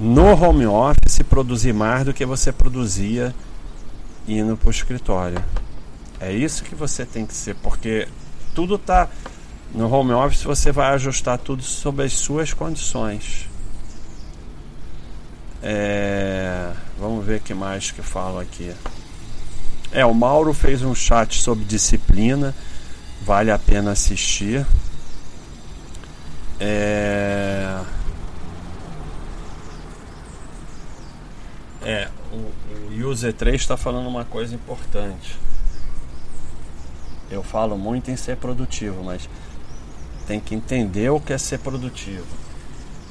no 0.01 0.27
home 0.33 0.67
office, 0.67 1.21
produzir 1.29 1.75
mais 1.75 2.05
do 2.05 2.15
que 2.15 2.25
você 2.25 2.51
produzia 2.51 3.35
indo 4.27 4.57
para 4.57 4.69
o 4.69 4.71
escritório. 4.71 5.45
É 6.19 6.33
isso 6.33 6.65
que 6.65 6.75
você 6.75 7.05
tem 7.05 7.27
que 7.27 7.35
ser, 7.35 7.55
porque 7.57 8.09
tudo 8.55 8.77
está 8.77 9.09
no 9.75 9.93
home 9.93 10.13
office, 10.13 10.43
você 10.43 10.73
vai 10.73 10.95
ajustar 10.95 11.37
tudo 11.37 11.63
sob 11.63 12.03
as 12.03 12.13
suas 12.13 12.55
condições. 12.55 13.49
É, 15.67 16.75
vamos 16.99 17.25
ver 17.25 17.39
o 17.39 17.41
que 17.41 17.55
mais 17.55 17.91
que 17.91 18.03
falo 18.03 18.39
aqui. 18.39 18.71
É, 19.91 20.05
o 20.05 20.13
Mauro 20.13 20.53
fez 20.53 20.83
um 20.83 20.95
chat 20.95 21.41
sobre 21.41 21.65
disciplina, 21.65 22.55
vale 23.23 23.51
a 23.51 23.59
pena 23.59 23.93
assistir. 23.93 24.67
É, 26.61 27.81
é 31.81 32.11
o, 32.31 32.93
o 32.93 33.09
User 33.09 33.33
3 33.33 33.59
está 33.59 33.79
falando 33.79 34.07
uma 34.07 34.27
coisa 34.27 34.55
importante. 34.55 35.35
Eu 37.31 37.43
falo 37.43 37.79
muito 37.79 38.11
em 38.11 38.17
ser 38.17 38.37
produtivo, 38.37 39.03
mas 39.03 39.31
tem 40.27 40.39
que 40.39 40.55
entender 40.55 41.09
o 41.09 41.19
que 41.19 41.33
é 41.33 41.39
ser 41.39 41.59
produtivo 41.61 42.44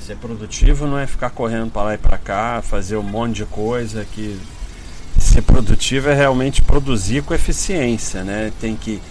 Ser 0.01 0.17
produtivo 0.17 0.85
não 0.85 0.97
é 0.97 1.07
ficar 1.07 1.29
correndo 1.29 1.71
para 1.71 1.83
lá 1.83 1.93
e 1.93 1.97
para 1.97 2.17
cá, 2.17 2.61
fazer 2.61 2.97
um 2.97 3.03
monte 3.03 3.37
de 3.37 3.45
coisa 3.45 4.05
que 4.13 4.39
ser 5.17 5.41
produtivo 5.41 6.09
é 6.09 6.13
realmente 6.13 6.61
produzir 6.61 7.23
com 7.23 7.33
eficiência, 7.33 8.23
né? 8.23 8.51
Tem 8.59 8.75
que 8.75 9.01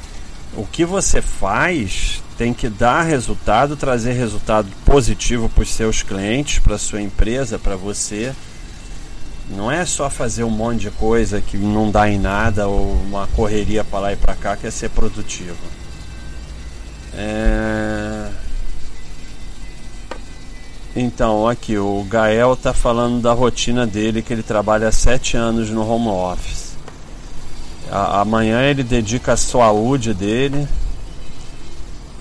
o 0.54 0.66
que 0.66 0.84
você 0.84 1.22
faz 1.22 2.22
tem 2.36 2.52
que 2.52 2.68
dar 2.68 3.02
resultado, 3.02 3.76
trazer 3.76 4.12
resultado 4.12 4.68
positivo 4.84 5.48
para 5.48 5.62
os 5.62 5.72
seus 5.72 6.02
clientes, 6.02 6.58
para 6.58 6.76
sua 6.76 7.00
empresa, 7.00 7.58
para 7.58 7.76
você. 7.76 8.34
Não 9.48 9.70
é 9.70 9.84
só 9.84 10.10
fazer 10.10 10.44
um 10.44 10.50
monte 10.50 10.80
de 10.80 10.90
coisa 10.90 11.40
que 11.40 11.56
não 11.56 11.90
dá 11.90 12.08
em 12.08 12.18
nada 12.18 12.66
ou 12.66 12.92
uma 13.02 13.26
correria 13.28 13.84
para 13.84 14.00
lá 14.00 14.12
e 14.12 14.16
para 14.16 14.34
cá 14.34 14.56
que 14.56 14.66
é 14.66 14.70
ser 14.70 14.90
produtivo. 14.90 15.56
É... 17.14 17.91
Então, 20.94 21.48
aqui 21.48 21.78
o 21.78 22.04
Gael 22.04 22.54
tá 22.54 22.74
falando 22.74 23.22
da 23.22 23.32
rotina 23.32 23.86
dele 23.86 24.20
que 24.20 24.32
ele 24.32 24.42
trabalha 24.42 24.92
sete 24.92 25.38
anos 25.38 25.70
no 25.70 25.88
home 25.88 26.08
office. 26.08 26.76
A, 27.90 28.20
amanhã 28.20 28.60
ele 28.62 28.82
dedica 28.82 29.32
a 29.32 29.36
saúde 29.36 30.12
dele 30.12 30.68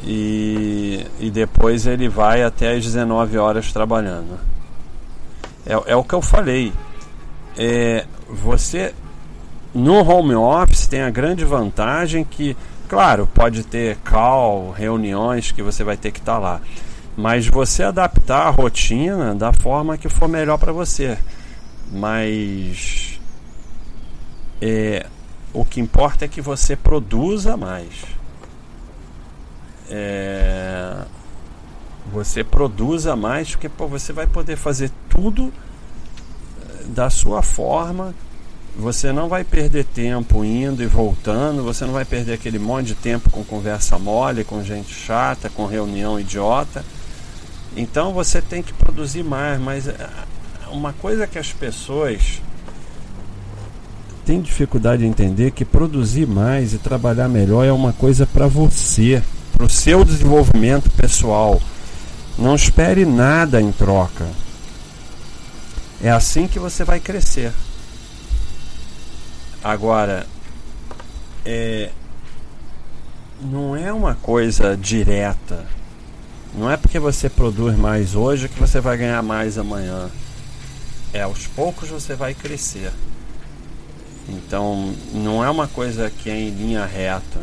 e, 0.05 1.05
e 1.19 1.29
depois 1.29 1.85
ele 1.85 2.07
vai 2.07 2.43
até 2.43 2.71
as 2.71 2.83
19 2.85 3.37
horas 3.37 3.73
trabalhando. 3.73 4.39
É, 5.65 5.91
é 5.91 5.95
o 5.95 6.03
que 6.03 6.13
eu 6.13 6.21
falei. 6.21 6.71
É, 7.57 8.05
você 8.29 8.93
no 9.73 9.95
home 9.95 10.35
office 10.35 10.87
tem 10.87 11.01
a 11.01 11.09
grande 11.09 11.43
vantagem 11.43 12.23
que, 12.23 12.55
claro, 12.87 13.27
pode 13.27 13.63
ter 13.63 13.97
call, 13.97 14.71
reuniões 14.71 15.51
que 15.51 15.61
você 15.61 15.83
vai 15.83 15.97
ter 15.97 16.11
que 16.11 16.19
estar 16.19 16.33
tá 16.33 16.39
lá, 16.39 16.61
mas 17.15 17.47
você 17.47 17.83
adaptar 17.83 18.47
a 18.47 18.49
rotina 18.49 19.35
da 19.35 19.51
forma 19.53 19.97
que 19.97 20.09
for 20.09 20.27
melhor 20.27 20.57
para 20.57 20.71
você. 20.71 21.17
Mas 21.91 23.19
é, 24.61 25.05
o 25.53 25.65
que 25.65 25.81
importa 25.81 26.25
é 26.25 26.27
que 26.27 26.41
você 26.41 26.75
produza 26.75 27.57
mais. 27.57 28.05
É, 29.89 31.03
você 32.11 32.43
produza 32.43 33.15
mais, 33.15 33.51
porque 33.51 33.69
pô, 33.69 33.87
você 33.87 34.11
vai 34.11 34.27
poder 34.27 34.55
fazer 34.55 34.91
tudo 35.09 35.51
eh, 36.61 36.83
da 36.87 37.09
sua 37.09 37.41
forma. 37.41 38.13
Você 38.77 39.11
não 39.11 39.27
vai 39.27 39.43
perder 39.43 39.83
tempo 39.83 40.45
indo 40.45 40.81
e 40.81 40.85
voltando, 40.85 41.61
você 41.61 41.85
não 41.85 41.93
vai 41.93 42.05
perder 42.05 42.33
aquele 42.33 42.57
monte 42.57 42.87
de 42.87 42.95
tempo 42.95 43.29
com 43.29 43.43
conversa 43.43 43.99
mole, 43.99 44.45
com 44.45 44.63
gente 44.63 44.93
chata, 44.93 45.49
com 45.49 45.65
reunião 45.65 46.19
idiota. 46.19 46.83
Então 47.75 48.13
você 48.13 48.41
tem 48.41 48.61
que 48.61 48.73
produzir 48.73 49.23
mais, 49.23 49.59
mas 49.59 49.87
eh, 49.87 50.09
uma 50.71 50.93
coisa 50.93 51.25
que 51.25 51.39
as 51.39 51.51
pessoas 51.53 52.41
têm 54.25 54.41
dificuldade 54.41 55.01
de 55.01 55.07
entender 55.07 55.51
que 55.51 55.65
produzir 55.65 56.27
mais 56.27 56.73
e 56.73 56.77
trabalhar 56.77 57.27
melhor 57.27 57.65
é 57.65 57.71
uma 57.71 57.93
coisa 57.93 58.25
para 58.25 58.47
você 58.47 59.23
para 59.61 59.65
o 59.65 59.69
seu 59.69 60.03
desenvolvimento 60.03 60.89
pessoal. 60.91 61.61
Não 62.37 62.55
espere 62.55 63.05
nada 63.05 63.61
em 63.61 63.71
troca. 63.71 64.27
É 66.01 66.09
assim 66.09 66.47
que 66.47 66.57
você 66.57 66.83
vai 66.83 66.99
crescer. 66.99 67.53
Agora, 69.63 70.25
é, 71.45 71.91
não 73.39 73.75
é 73.75 73.93
uma 73.93 74.15
coisa 74.15 74.75
direta. 74.75 75.67
Não 76.53 76.69
é 76.69 76.75
porque 76.75 76.99
você 76.99 77.29
produz 77.29 77.77
mais 77.77 78.13
hoje 78.13 78.49
que 78.49 78.59
você 78.59 78.81
vai 78.81 78.97
ganhar 78.97 79.21
mais 79.21 79.57
amanhã. 79.57 80.09
É 81.13 81.21
aos 81.21 81.47
poucos 81.47 81.89
você 81.89 82.15
vai 82.15 82.33
crescer. 82.33 82.91
Então, 84.27 84.93
não 85.13 85.43
é 85.43 85.49
uma 85.49 85.67
coisa 85.67 86.09
que 86.09 86.29
é 86.29 86.37
em 86.37 86.49
linha 86.49 86.85
reta. 86.85 87.39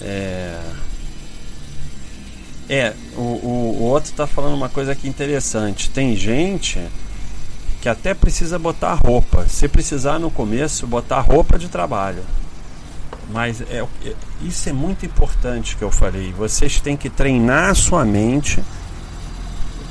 É, 0.00 0.60
é 2.68 2.94
o, 3.16 3.20
o, 3.20 3.76
o 3.80 3.82
outro 3.82 4.10
está 4.10 4.26
falando 4.26 4.54
uma 4.54 4.68
coisa 4.68 4.92
aqui 4.92 5.08
interessante. 5.08 5.90
Tem 5.90 6.16
gente 6.16 6.80
que 7.80 7.88
até 7.88 8.14
precisa 8.14 8.58
botar 8.58 8.94
roupa. 8.94 9.46
Se 9.48 9.68
precisar 9.68 10.18
no 10.18 10.30
começo, 10.30 10.86
botar 10.86 11.20
roupa 11.20 11.58
de 11.58 11.68
trabalho. 11.68 12.24
Mas 13.30 13.60
é, 13.62 13.84
é, 14.04 14.14
isso 14.42 14.68
é 14.68 14.72
muito 14.72 15.06
importante 15.06 15.76
que 15.76 15.82
eu 15.82 15.90
falei. 15.90 16.32
Vocês 16.32 16.80
têm 16.80 16.96
que 16.96 17.08
treinar 17.08 17.70
a 17.70 17.74
sua 17.74 18.04
mente 18.04 18.62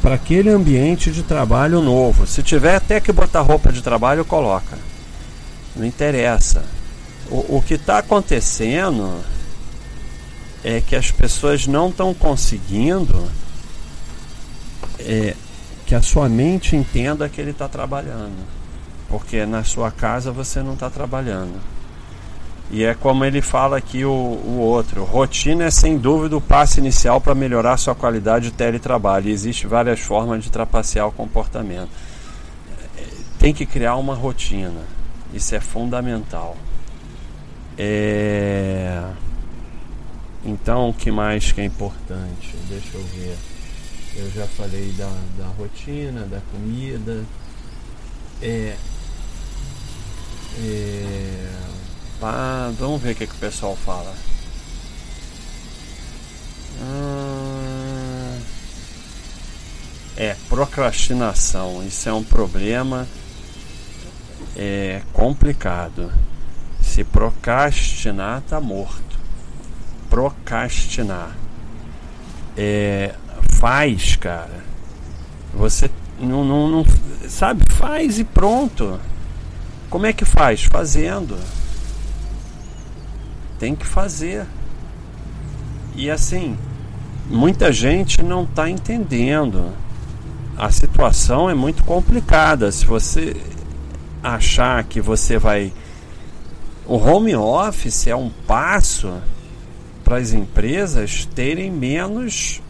para 0.02 0.15
aquele 0.15 0.50
ambiente 0.50 1.12
de 1.12 1.24
trabalho 1.24 1.82
novo. 1.82 2.28
Se 2.28 2.43
tiver 2.43 2.76
até 2.76 3.00
que 3.00 3.12
botar 3.12 3.41
roupa 3.41 3.72
de 3.72 3.82
trabalho, 3.82 4.26
coloca. 4.26 4.78
Não 5.76 5.86
interessa. 5.86 6.63
O, 7.30 7.58
o 7.58 7.63
que 7.65 7.76
está 7.76 8.00
acontecendo 8.00 9.22
é 10.63 10.82
que 10.82 10.96
as 10.96 11.10
pessoas 11.10 11.65
não 11.67 11.89
estão 11.89 12.13
conseguindo 12.13 13.30
é, 15.00 15.36
que 15.86 15.96
a 15.96 16.02
sua 16.02 16.30
mente 16.30 16.76
entenda 16.76 17.28
que 17.30 17.41
ele 17.41 17.52
está 17.52 17.67
trabalhando. 17.67 18.46
Porque 19.10 19.46
na 19.46 19.63
sua 19.63 19.91
casa 19.91 20.32
você 20.32 20.62
não 20.62 20.74
está 20.74 20.89
trabalhando. 20.89 21.73
E 22.71 22.84
é 22.84 22.93
como 22.93 23.23
ele 23.23 23.41
fala 23.41 23.78
aqui 23.78 24.04
o, 24.04 24.10
o 24.10 24.58
outro: 24.60 25.04
rotina 25.04 25.65
é 25.65 25.71
sem 25.71 25.97
dúvida 25.97 26.36
o 26.36 26.41
passo 26.41 26.80
inicial 26.80 27.21
para 27.21 27.36
melhorar 27.36 27.78
sua 27.78 27.93
qualidade 27.93 28.45
de 28.45 28.52
teletrabalho. 28.52 29.30
E 29.30 29.32
existe 29.32 29.67
várias 29.67 29.99
formas 29.99 30.43
de 30.43 30.52
trapacear 30.52 31.08
o 31.08 31.12
comportamento. 31.12 31.89
Tem 33.38 33.54
que 33.54 33.65
criar 33.65 33.97
uma 33.97 34.15
rotina. 34.15 34.82
Isso 35.34 35.54
é 35.54 35.60
fundamental. 35.60 36.56
É. 37.78 39.04
Então, 40.45 40.89
o 40.89 40.93
que 40.93 41.12
mais 41.12 41.52
que 41.52 41.62
é 41.62 41.65
importante? 41.65 42.56
Deixa 42.67 42.97
eu 42.97 43.04
ver. 43.04 43.38
Eu 44.15 44.30
já 44.32 44.45
falei 44.45 44.91
da, 44.97 45.12
da 45.38 45.47
rotina, 45.58 46.21
da 46.26 46.39
comida. 46.52 47.23
É, 48.41 48.76
é, 50.60 51.49
ah, 52.24 52.72
vamos 52.78 53.02
ver 53.02 53.12
o 53.12 53.16
que, 53.16 53.28
que 53.28 53.34
o 53.34 53.38
pessoal 53.40 53.76
fala. 53.76 54.14
Ah, 56.82 58.40
é, 60.18 60.36
procrastinação. 60.50 61.86
Isso 61.86 62.08
é 62.08 62.14
um 62.14 62.24
problema 62.24 63.08
é 64.56 65.02
complicado. 65.12 66.12
Se 66.82 67.04
procrastinar, 67.04 68.42
tá 68.42 68.62
morto 68.62 69.14
procrastinar. 70.14 71.36
É, 72.56 73.16
faz, 73.54 74.16
cara. 74.16 74.64
Você 75.56 75.90
não, 76.20 76.46
não, 76.46 76.70
não. 76.70 76.86
Sabe? 77.28 77.64
Faz 77.74 78.20
e 78.20 78.24
pronto. 78.24 79.00
Como 79.90 80.06
é 80.06 80.14
que 80.14 80.24
faz? 80.24 80.66
Fazendo. 80.72 81.36
Tem 83.63 83.76
que 83.76 83.86
fazer. 83.86 84.45
E 85.95 86.12
assim, 86.12 86.58
muita 87.30 87.71
gente 87.71 88.21
não 88.21 88.43
está 88.43 88.69
entendendo. 88.69 89.71
A 90.58 90.69
situação 90.69 91.49
é 91.49 91.54
muito 91.54 91.82
complicada. 91.86 92.69
Se 92.73 92.86
você 92.86 93.38
achar 94.21 94.84
que 94.84 94.99
você 94.99 95.38
vai. 95.38 95.71
O 96.86 96.97
home 96.97 97.38
office 97.38 98.08
é 98.08 98.13
um 98.13 98.30
passo 98.45 99.13
para 100.04 100.17
as 100.17 100.34
empresas 100.34 101.23
terem 101.34 101.71
menos 101.71 102.62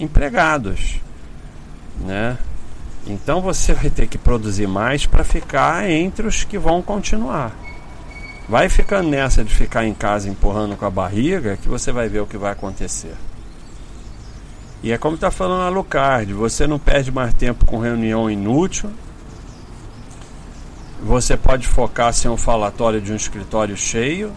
empregados, 0.00 0.98
né? 2.00 2.38
Então 3.06 3.42
você 3.42 3.74
vai 3.74 3.90
ter 3.90 4.06
que 4.06 4.16
produzir 4.16 4.66
mais 4.66 5.04
para 5.04 5.22
ficar 5.22 5.90
entre 5.90 6.26
os 6.26 6.42
que 6.42 6.56
vão 6.56 6.80
continuar. 6.80 7.67
Vai 8.48 8.68
ficando 8.68 9.10
nessa 9.10 9.44
de 9.44 9.54
ficar 9.54 9.84
em 9.84 9.92
casa 9.92 10.28
empurrando 10.28 10.76
com 10.76 10.86
a 10.86 10.90
barriga 10.90 11.56
que 11.56 11.68
você 11.68 11.92
vai 11.92 12.08
ver 12.08 12.20
o 12.20 12.26
que 12.26 12.38
vai 12.38 12.52
acontecer. 12.52 13.14
E 14.82 14.92
é 14.92 14.98
como 14.98 15.16
está 15.16 15.30
falando 15.30 15.62
a 15.62 15.68
Lucard, 15.68 16.32
você 16.32 16.66
não 16.66 16.78
perde 16.78 17.10
mais 17.10 17.34
tempo 17.34 17.66
com 17.66 17.78
reunião 17.78 18.30
inútil. 18.30 18.90
Você 21.02 21.36
pode 21.36 21.66
focar 21.66 22.12
sem 22.12 22.30
um 22.30 22.36
falatório 22.36 23.00
de 23.00 23.12
um 23.12 23.16
escritório 23.16 23.76
cheio 23.76 24.32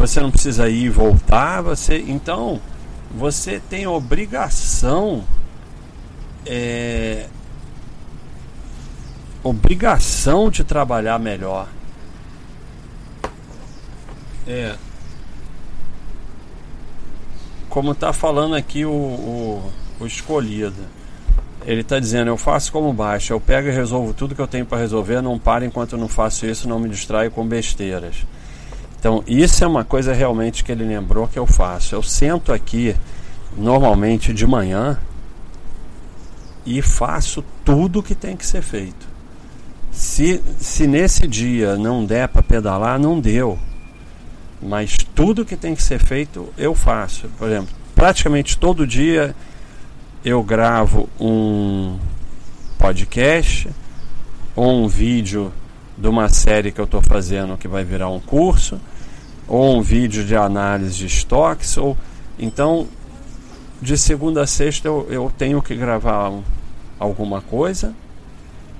você 0.00 0.20
não 0.20 0.30
precisa 0.30 0.68
ir 0.68 0.84
e 0.84 0.88
voltar, 0.88 1.60
você 1.60 1.98
então 1.98 2.60
você 3.14 3.60
tem 3.60 3.86
obrigação 3.86 5.24
é, 6.46 7.26
obrigação 9.42 10.50
de 10.50 10.64
trabalhar 10.64 11.18
melhor. 11.18 11.68
É, 14.50 14.74
como 17.68 17.92
está 17.92 18.12
falando 18.12 18.56
aqui 18.56 18.84
o, 18.84 18.90
o, 18.90 19.72
o 20.00 20.06
escolhido. 20.06 20.82
Ele 21.64 21.82
está 21.82 22.00
dizendo: 22.00 22.28
eu 22.28 22.36
faço 22.36 22.72
como 22.72 22.92
baixo, 22.92 23.32
eu 23.32 23.40
pego 23.40 23.68
e 23.68 23.70
resolvo 23.70 24.12
tudo 24.12 24.34
que 24.34 24.40
eu 24.40 24.48
tenho 24.48 24.66
para 24.66 24.78
resolver, 24.78 25.22
não 25.22 25.38
paro 25.38 25.64
enquanto 25.64 25.92
eu 25.92 25.98
não 25.98 26.08
faço 26.08 26.46
isso, 26.46 26.68
não 26.68 26.80
me 26.80 26.88
distraio 26.88 27.30
com 27.30 27.46
besteiras. 27.46 28.26
Então, 28.98 29.22
isso 29.26 29.62
é 29.62 29.66
uma 29.66 29.84
coisa 29.84 30.12
realmente 30.12 30.64
que 30.64 30.72
ele 30.72 30.84
lembrou 30.84 31.28
que 31.28 31.38
eu 31.38 31.46
faço. 31.46 31.94
Eu 31.94 32.02
sento 32.02 32.52
aqui, 32.52 32.94
normalmente 33.56 34.34
de 34.34 34.46
manhã, 34.46 34.98
e 36.66 36.82
faço 36.82 37.42
tudo 37.64 38.02
que 38.02 38.14
tem 38.14 38.36
que 38.36 38.44
ser 38.44 38.62
feito. 38.62 39.08
Se, 39.92 40.42
se 40.58 40.86
nesse 40.86 41.26
dia 41.26 41.76
não 41.76 42.04
der 42.04 42.28
para 42.28 42.42
pedalar, 42.42 42.98
não 42.98 43.18
deu. 43.20 43.58
Mas 44.62 44.96
tudo 45.14 45.44
que 45.44 45.56
tem 45.56 45.74
que 45.74 45.82
ser 45.82 45.98
feito, 45.98 46.52
eu 46.56 46.74
faço. 46.74 47.28
Por 47.38 47.48
exemplo, 47.48 47.74
praticamente 47.94 48.58
todo 48.58 48.86
dia 48.86 49.34
eu 50.24 50.42
gravo 50.42 51.08
um 51.18 51.98
podcast 52.78 53.68
ou 54.54 54.84
um 54.84 54.88
vídeo 54.88 55.52
de 55.96 56.08
uma 56.08 56.28
série 56.28 56.72
que 56.72 56.80
eu 56.80 56.84
estou 56.84 57.02
fazendo 57.02 57.56
que 57.56 57.68
vai 57.68 57.84
virar 57.84 58.08
um 58.08 58.20
curso, 58.20 58.80
ou 59.46 59.76
um 59.76 59.82
vídeo 59.82 60.24
de 60.24 60.36
análise 60.36 60.96
de 60.96 61.06
estoques, 61.06 61.76
ou 61.76 61.96
então 62.38 62.86
de 63.82 63.96
segunda 63.96 64.42
a 64.42 64.46
sexta 64.46 64.88
eu, 64.88 65.06
eu 65.10 65.32
tenho 65.36 65.60
que 65.60 65.74
gravar 65.74 66.32
alguma 66.98 67.40
coisa, 67.40 67.94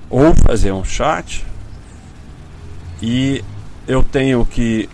ou 0.09 0.33
fazer 0.35 0.71
um 0.71 0.83
chat, 0.83 1.45
e 3.01 3.43
eu 3.87 4.03
tenho 4.03 4.45
que 4.45 4.89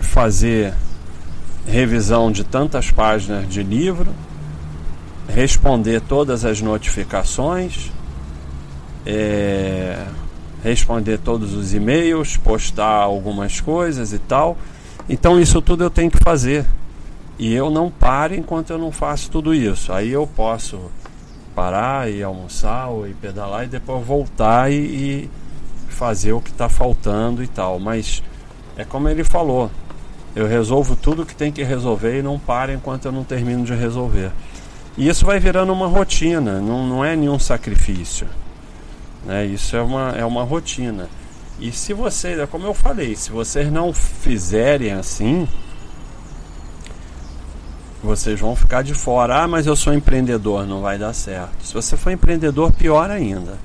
fazer 0.00 0.74
revisão 1.66 2.32
de 2.32 2.44
tantas 2.44 2.90
páginas 2.90 3.48
de 3.48 3.62
livro, 3.62 4.12
responder 5.28 6.00
todas 6.00 6.44
as 6.44 6.60
notificações, 6.60 7.90
é, 9.04 10.04
responder 10.62 11.18
todos 11.18 11.54
os 11.54 11.74
e-mails, 11.74 12.36
postar 12.36 13.02
algumas 13.02 13.60
coisas 13.60 14.12
e 14.12 14.18
tal. 14.18 14.56
Então 15.08 15.40
isso 15.40 15.60
tudo 15.62 15.84
eu 15.84 15.90
tenho 15.90 16.10
que 16.10 16.18
fazer. 16.24 16.64
E 17.38 17.54
eu 17.54 17.70
não 17.70 17.90
paro 17.90 18.34
enquanto 18.34 18.70
eu 18.70 18.78
não 18.78 18.90
faço 18.90 19.30
tudo 19.30 19.54
isso. 19.54 19.92
Aí 19.92 20.10
eu 20.10 20.26
posso 20.26 20.90
parar 21.54 22.10
e 22.10 22.22
almoçar 22.22 22.88
ou 22.88 23.06
ir 23.06 23.14
pedalar 23.14 23.64
e 23.64 23.68
depois 23.68 24.04
voltar 24.04 24.72
e, 24.72 24.76
e 24.76 25.30
fazer 25.88 26.32
o 26.32 26.40
que 26.40 26.50
está 26.50 26.68
faltando 26.68 27.42
e 27.42 27.46
tal. 27.46 27.78
Mas 27.78 28.22
é 28.76 28.84
como 28.84 29.08
ele 29.08 29.22
falou, 29.22 29.70
eu 30.38 30.46
resolvo 30.46 30.94
tudo 30.94 31.26
que 31.26 31.34
tem 31.34 31.50
que 31.50 31.64
resolver 31.64 32.16
e 32.16 32.22
não 32.22 32.38
paro 32.38 32.72
enquanto 32.72 33.06
eu 33.06 33.12
não 33.12 33.24
termino 33.24 33.64
de 33.64 33.74
resolver. 33.74 34.30
E 34.96 35.08
isso 35.08 35.26
vai 35.26 35.40
virando 35.40 35.72
uma 35.72 35.88
rotina, 35.88 36.60
não, 36.60 36.86
não 36.86 37.04
é 37.04 37.16
nenhum 37.16 37.40
sacrifício. 37.40 38.28
Né? 39.26 39.46
Isso 39.46 39.76
é 39.76 39.82
uma, 39.82 40.10
é 40.10 40.24
uma 40.24 40.44
rotina. 40.44 41.08
E 41.58 41.72
se 41.72 41.92
vocês, 41.92 42.38
é 42.38 42.46
como 42.46 42.66
eu 42.66 42.72
falei, 42.72 43.16
se 43.16 43.32
vocês 43.32 43.70
não 43.72 43.92
fizerem 43.92 44.92
assim, 44.92 45.48
vocês 48.00 48.38
vão 48.38 48.54
ficar 48.54 48.82
de 48.82 48.94
fora. 48.94 49.42
Ah, 49.42 49.48
mas 49.48 49.66
eu 49.66 49.74
sou 49.74 49.92
empreendedor, 49.92 50.64
não 50.64 50.82
vai 50.82 50.96
dar 50.98 51.14
certo. 51.14 51.64
Se 51.64 51.74
você 51.74 51.96
for 51.96 52.12
empreendedor, 52.12 52.72
pior 52.72 53.10
ainda. 53.10 53.58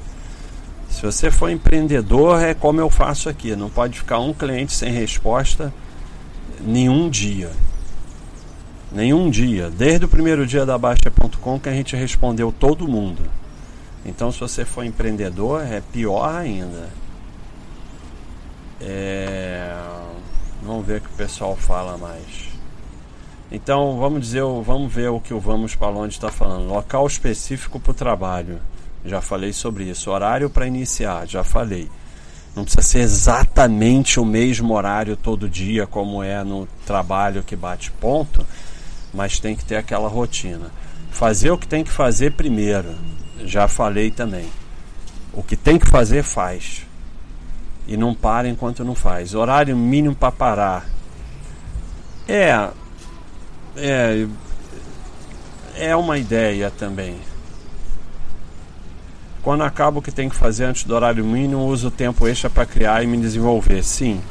Se 0.90 1.04
você 1.04 1.30
for 1.30 1.52
empreendedor, 1.52 2.42
é 2.42 2.56
como 2.56 2.82
eu 2.82 2.90
faço 2.90 3.30
aqui: 3.30 3.56
não 3.56 3.70
pode 3.70 4.00
ficar 4.00 4.18
um 4.18 4.34
cliente 4.34 4.74
sem 4.74 4.92
resposta 4.92 5.72
nenhum 6.66 7.10
dia. 7.10 7.52
Nenhum 8.92 9.30
dia. 9.30 9.70
Desde 9.70 10.06
o 10.06 10.08
primeiro 10.08 10.46
dia 10.46 10.66
da 10.66 10.78
Baixa.com 10.78 11.60
que 11.60 11.70
a 11.70 11.74
gente 11.74 11.96
respondeu 11.96 12.52
todo 12.52 12.88
mundo. 12.88 13.22
Então, 14.06 14.32
se 14.32 14.40
você 14.40 14.66
for 14.66 14.84
empreendedor, 14.84 15.64
é 15.64 15.82
pior 15.92 16.36
ainda. 16.36 16.90
É... 18.80 19.76
Vamos 20.62 20.86
ver 20.86 20.98
o 20.98 21.02
que 21.02 21.08
o 21.08 21.18
pessoal 21.18 21.56
fala 21.56 21.98
mais. 21.98 22.54
Então, 23.52 23.98
vamos 24.00 24.22
dizer, 24.22 24.42
vamos 24.42 24.92
ver 24.92 25.10
o 25.10 25.20
que 25.20 25.34
o 25.34 25.40
Vamos 25.40 25.76
para 25.76 25.88
Onde 25.88 26.14
está 26.14 26.30
falando. 26.30 26.68
Local 26.68 27.06
específico 27.08 27.80
para 27.80 27.92
o 27.92 27.94
trabalho. 27.94 28.60
Já 29.06 29.22
falei 29.22 29.54
sobre 29.54 29.86
isso. 29.86 30.10
Horário 30.10 30.50
para 30.50 30.68
iniciar. 30.68 31.28
Já 31.28 31.44
falei. 31.44 31.90
Não 32.56 32.64
precisa 32.64 32.84
ser 32.84 33.00
exatamente 33.00 34.20
o 34.20 34.26
mesmo 34.26 34.74
horário 34.74 35.18
todo 35.18 35.50
dia, 35.50 35.88
como 35.88 36.22
é 36.22 36.44
no 36.44 36.68
trabalho 36.86 37.44
que 37.44 37.56
bate 37.56 37.92
ponto, 37.92 38.46
mas 39.14 39.40
tem 39.40 39.56
que 39.56 39.66
ter 39.66 39.76
aquela 39.76 40.08
rotina. 40.08 40.72
Fazer 41.12 41.52
o 41.52 41.58
que 41.58 41.68
tem 41.68 41.84
que 41.84 41.92
fazer 41.92 42.34
primeiro 42.34 42.96
já 43.46 43.68
falei 43.68 44.12
também. 44.12 44.50
O 45.32 45.42
que 45.44 45.56
tem 45.56 45.80
que 45.80 45.90
fazer, 45.90 46.24
faz. 46.24 46.86
E 47.88 47.98
não 47.98 48.14
para 48.14 48.48
enquanto 48.48 48.84
não 48.84 48.96
faz. 48.96 49.34
Horário 49.34 49.76
mínimo 49.76 50.16
para 50.16 50.32
parar. 50.32 50.86
É. 52.28 52.70
É. 53.76 54.28
É 55.76 55.96
uma 55.96 56.18
ideia 56.18 56.72
também. 56.72 57.18
Quando 59.44 59.62
acaba 59.64 60.00
o 60.00 60.02
que 60.02 60.12
tem 60.12 60.30
que 60.30 60.36
fazer 60.36 60.64
antes 60.64 60.86
do 60.86 60.96
horário 60.96 61.24
mínimo, 61.24 61.66
uso 61.66 61.90
o 61.90 61.92
tempo 61.92 62.26
extra 62.26 62.50
para 62.50 62.66
criar 62.66 63.04
e 63.04 63.08
me 63.08 63.18
desenvolver. 63.18 63.84
Sim. 63.84 64.22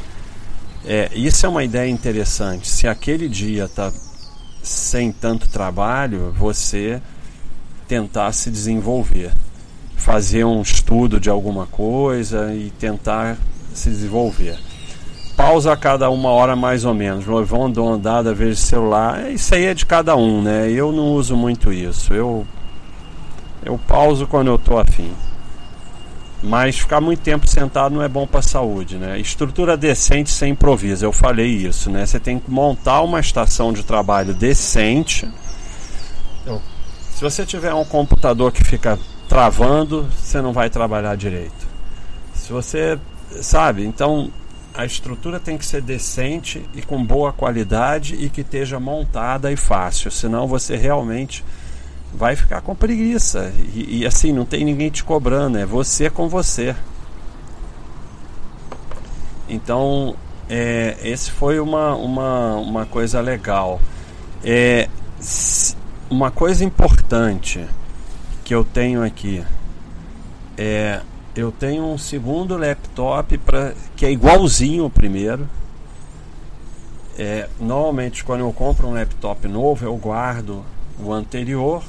É, 0.86 1.10
isso 1.14 1.44
é 1.44 1.48
uma 1.48 1.62
ideia 1.62 1.88
interessante. 1.88 2.66
Se 2.66 2.88
aquele 2.88 3.28
dia 3.28 3.64
está 3.64 3.92
sem 4.62 5.12
tanto 5.12 5.48
trabalho, 5.48 6.34
você 6.36 7.00
tentar 7.86 8.32
se 8.32 8.50
desenvolver, 8.50 9.32
fazer 9.96 10.44
um 10.44 10.62
estudo 10.62 11.20
de 11.20 11.28
alguma 11.28 11.66
coisa 11.66 12.54
e 12.54 12.70
tentar 12.70 13.36
se 13.74 13.90
desenvolver. 13.90 14.58
Pausa 15.36 15.72
a 15.72 15.76
cada 15.76 16.08
uma 16.08 16.30
hora 16.30 16.56
mais 16.56 16.86
ou 16.86 16.94
menos. 16.94 17.26
Dar 17.26 17.82
uma 17.82 17.92
andada, 17.92 18.32
vejo 18.32 18.56
celular. 18.56 19.30
Isso 19.30 19.54
aí 19.54 19.66
é 19.66 19.74
de 19.74 19.84
cada 19.84 20.16
um, 20.16 20.40
né? 20.40 20.70
Eu 20.70 20.90
não 20.90 21.12
uso 21.12 21.36
muito 21.36 21.70
isso. 21.70 22.14
Eu 22.14 22.46
eu 23.64 23.78
pauso 23.78 24.26
quando 24.26 24.48
eu 24.48 24.56
estou 24.56 24.78
afim. 24.78 25.12
Mas 26.42 26.78
ficar 26.78 27.00
muito 27.00 27.20
tempo 27.20 27.46
sentado 27.46 27.94
não 27.94 28.02
é 28.02 28.08
bom 28.08 28.26
para 28.26 28.40
a 28.40 28.42
saúde, 28.42 28.96
né? 28.96 29.18
Estrutura 29.20 29.76
decente 29.76 30.30
sem 30.30 30.52
improviso, 30.52 31.04
eu 31.04 31.12
falei 31.12 31.46
isso, 31.46 31.88
né? 31.88 32.04
Você 32.04 32.18
tem 32.18 32.40
que 32.40 32.50
montar 32.50 33.02
uma 33.02 33.20
estação 33.20 33.72
de 33.72 33.84
trabalho 33.84 34.34
decente. 34.34 35.28
Se 37.14 37.22
você 37.22 37.46
tiver 37.46 37.72
um 37.72 37.84
computador 37.84 38.50
que 38.50 38.64
fica 38.64 38.98
travando, 39.28 40.08
você 40.18 40.42
não 40.42 40.52
vai 40.52 40.68
trabalhar 40.68 41.16
direito. 41.16 41.68
Se 42.34 42.52
você 42.52 42.98
sabe, 43.40 43.84
então 43.84 44.28
a 44.74 44.84
estrutura 44.84 45.38
tem 45.38 45.56
que 45.56 45.64
ser 45.64 45.82
decente 45.82 46.66
e 46.74 46.82
com 46.82 47.04
boa 47.04 47.32
qualidade 47.32 48.16
e 48.16 48.28
que 48.28 48.40
esteja 48.40 48.80
montada 48.80 49.52
e 49.52 49.56
fácil, 49.56 50.10
senão 50.10 50.48
você 50.48 50.76
realmente 50.76 51.44
vai 52.12 52.36
ficar 52.36 52.60
com 52.60 52.74
preguiça. 52.74 53.52
E, 53.74 54.00
e, 54.00 54.06
assim, 54.06 54.32
não 54.32 54.44
tem 54.44 54.64
ninguém 54.64 54.90
te 54.90 55.02
cobrando, 55.02 55.58
é 55.58 55.66
você 55.66 56.10
com 56.10 56.28
você. 56.28 56.74
Então, 59.48 60.14
é, 60.48 60.96
esse 61.02 61.30
foi 61.30 61.58
uma, 61.58 61.94
uma, 61.94 62.56
uma 62.56 62.86
coisa 62.86 63.20
legal. 63.20 63.80
É, 64.44 64.88
uma 66.10 66.30
coisa 66.30 66.64
importante 66.64 67.66
que 68.44 68.54
eu 68.54 68.64
tenho 68.64 69.02
aqui 69.02 69.44
é 70.58 71.00
eu 71.34 71.50
tenho 71.50 71.84
um 71.84 71.96
segundo 71.96 72.58
laptop 72.58 73.38
para 73.38 73.72
que 73.96 74.04
é 74.04 74.12
igualzinho 74.12 74.84
ao 74.84 74.90
primeiro. 74.90 75.48
É, 77.18 77.48
normalmente 77.58 78.24
quando 78.24 78.40
eu 78.40 78.52
compro 78.52 78.88
um 78.88 78.94
laptop 78.94 79.46
novo 79.46 79.84
eu 79.84 79.94
guardo 79.96 80.64
o 80.98 81.12
anterior 81.12 81.82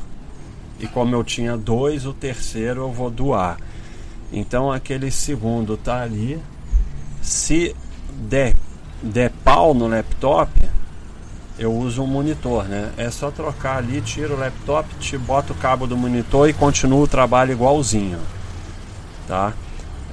e 0.83 0.87
como 0.87 1.15
eu 1.15 1.23
tinha 1.23 1.55
dois, 1.55 2.05
o 2.05 2.11
terceiro 2.11 2.81
eu 2.81 2.91
vou 2.91 3.09
doar. 3.09 3.57
Então 4.33 4.69
aquele 4.69 5.09
segundo 5.09 5.77
tá 5.77 6.01
ali. 6.01 6.37
Se 7.21 7.73
der, 8.09 8.53
der 9.01 9.31
pau 9.45 9.73
no 9.73 9.87
laptop, 9.87 10.51
eu 11.57 11.73
uso 11.73 12.03
um 12.03 12.07
monitor, 12.07 12.65
né? 12.65 12.91
É 12.97 13.09
só 13.09 13.31
trocar 13.31 13.77
ali, 13.77 14.01
tira 14.01 14.33
o 14.33 14.37
laptop, 14.37 14.93
te 14.95 15.17
bota 15.17 15.53
o 15.53 15.55
cabo 15.55 15.87
do 15.87 15.95
monitor 15.95 16.49
e 16.49 16.53
continua 16.53 17.03
o 17.03 17.07
trabalho 17.07 17.53
igualzinho, 17.53 18.19
tá? 19.25 19.53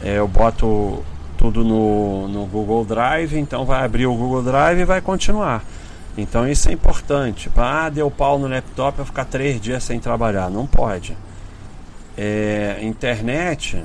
É, 0.01 0.19
eu 0.19 0.29
boto 0.29 1.03
tudo 1.37 1.65
no, 1.65 2.29
no 2.29 2.47
Google 2.47 2.85
Drive, 2.85 3.37
então 3.37 3.65
vai 3.65 3.85
abrir 3.85 4.07
o 4.07 4.15
Google 4.15 4.45
Drive 4.45 4.79
e 4.79 4.85
vai 4.85 5.01
continuar. 5.01 5.65
Então 6.17 6.49
isso 6.49 6.69
é 6.69 6.73
importante. 6.73 7.51
Ah, 7.57 7.89
deu 7.89 8.11
pau 8.11 8.39
no 8.39 8.47
laptop, 8.49 8.99
eu 8.99 9.07
ficar 9.07 9.25
três 9.25 9.61
dias 9.61 9.85
sem 9.85 10.01
trabalhar. 10.01 10.51
Não 10.51 10.67
pode. 10.67 11.17
É, 12.17 12.79
internet, 12.83 13.83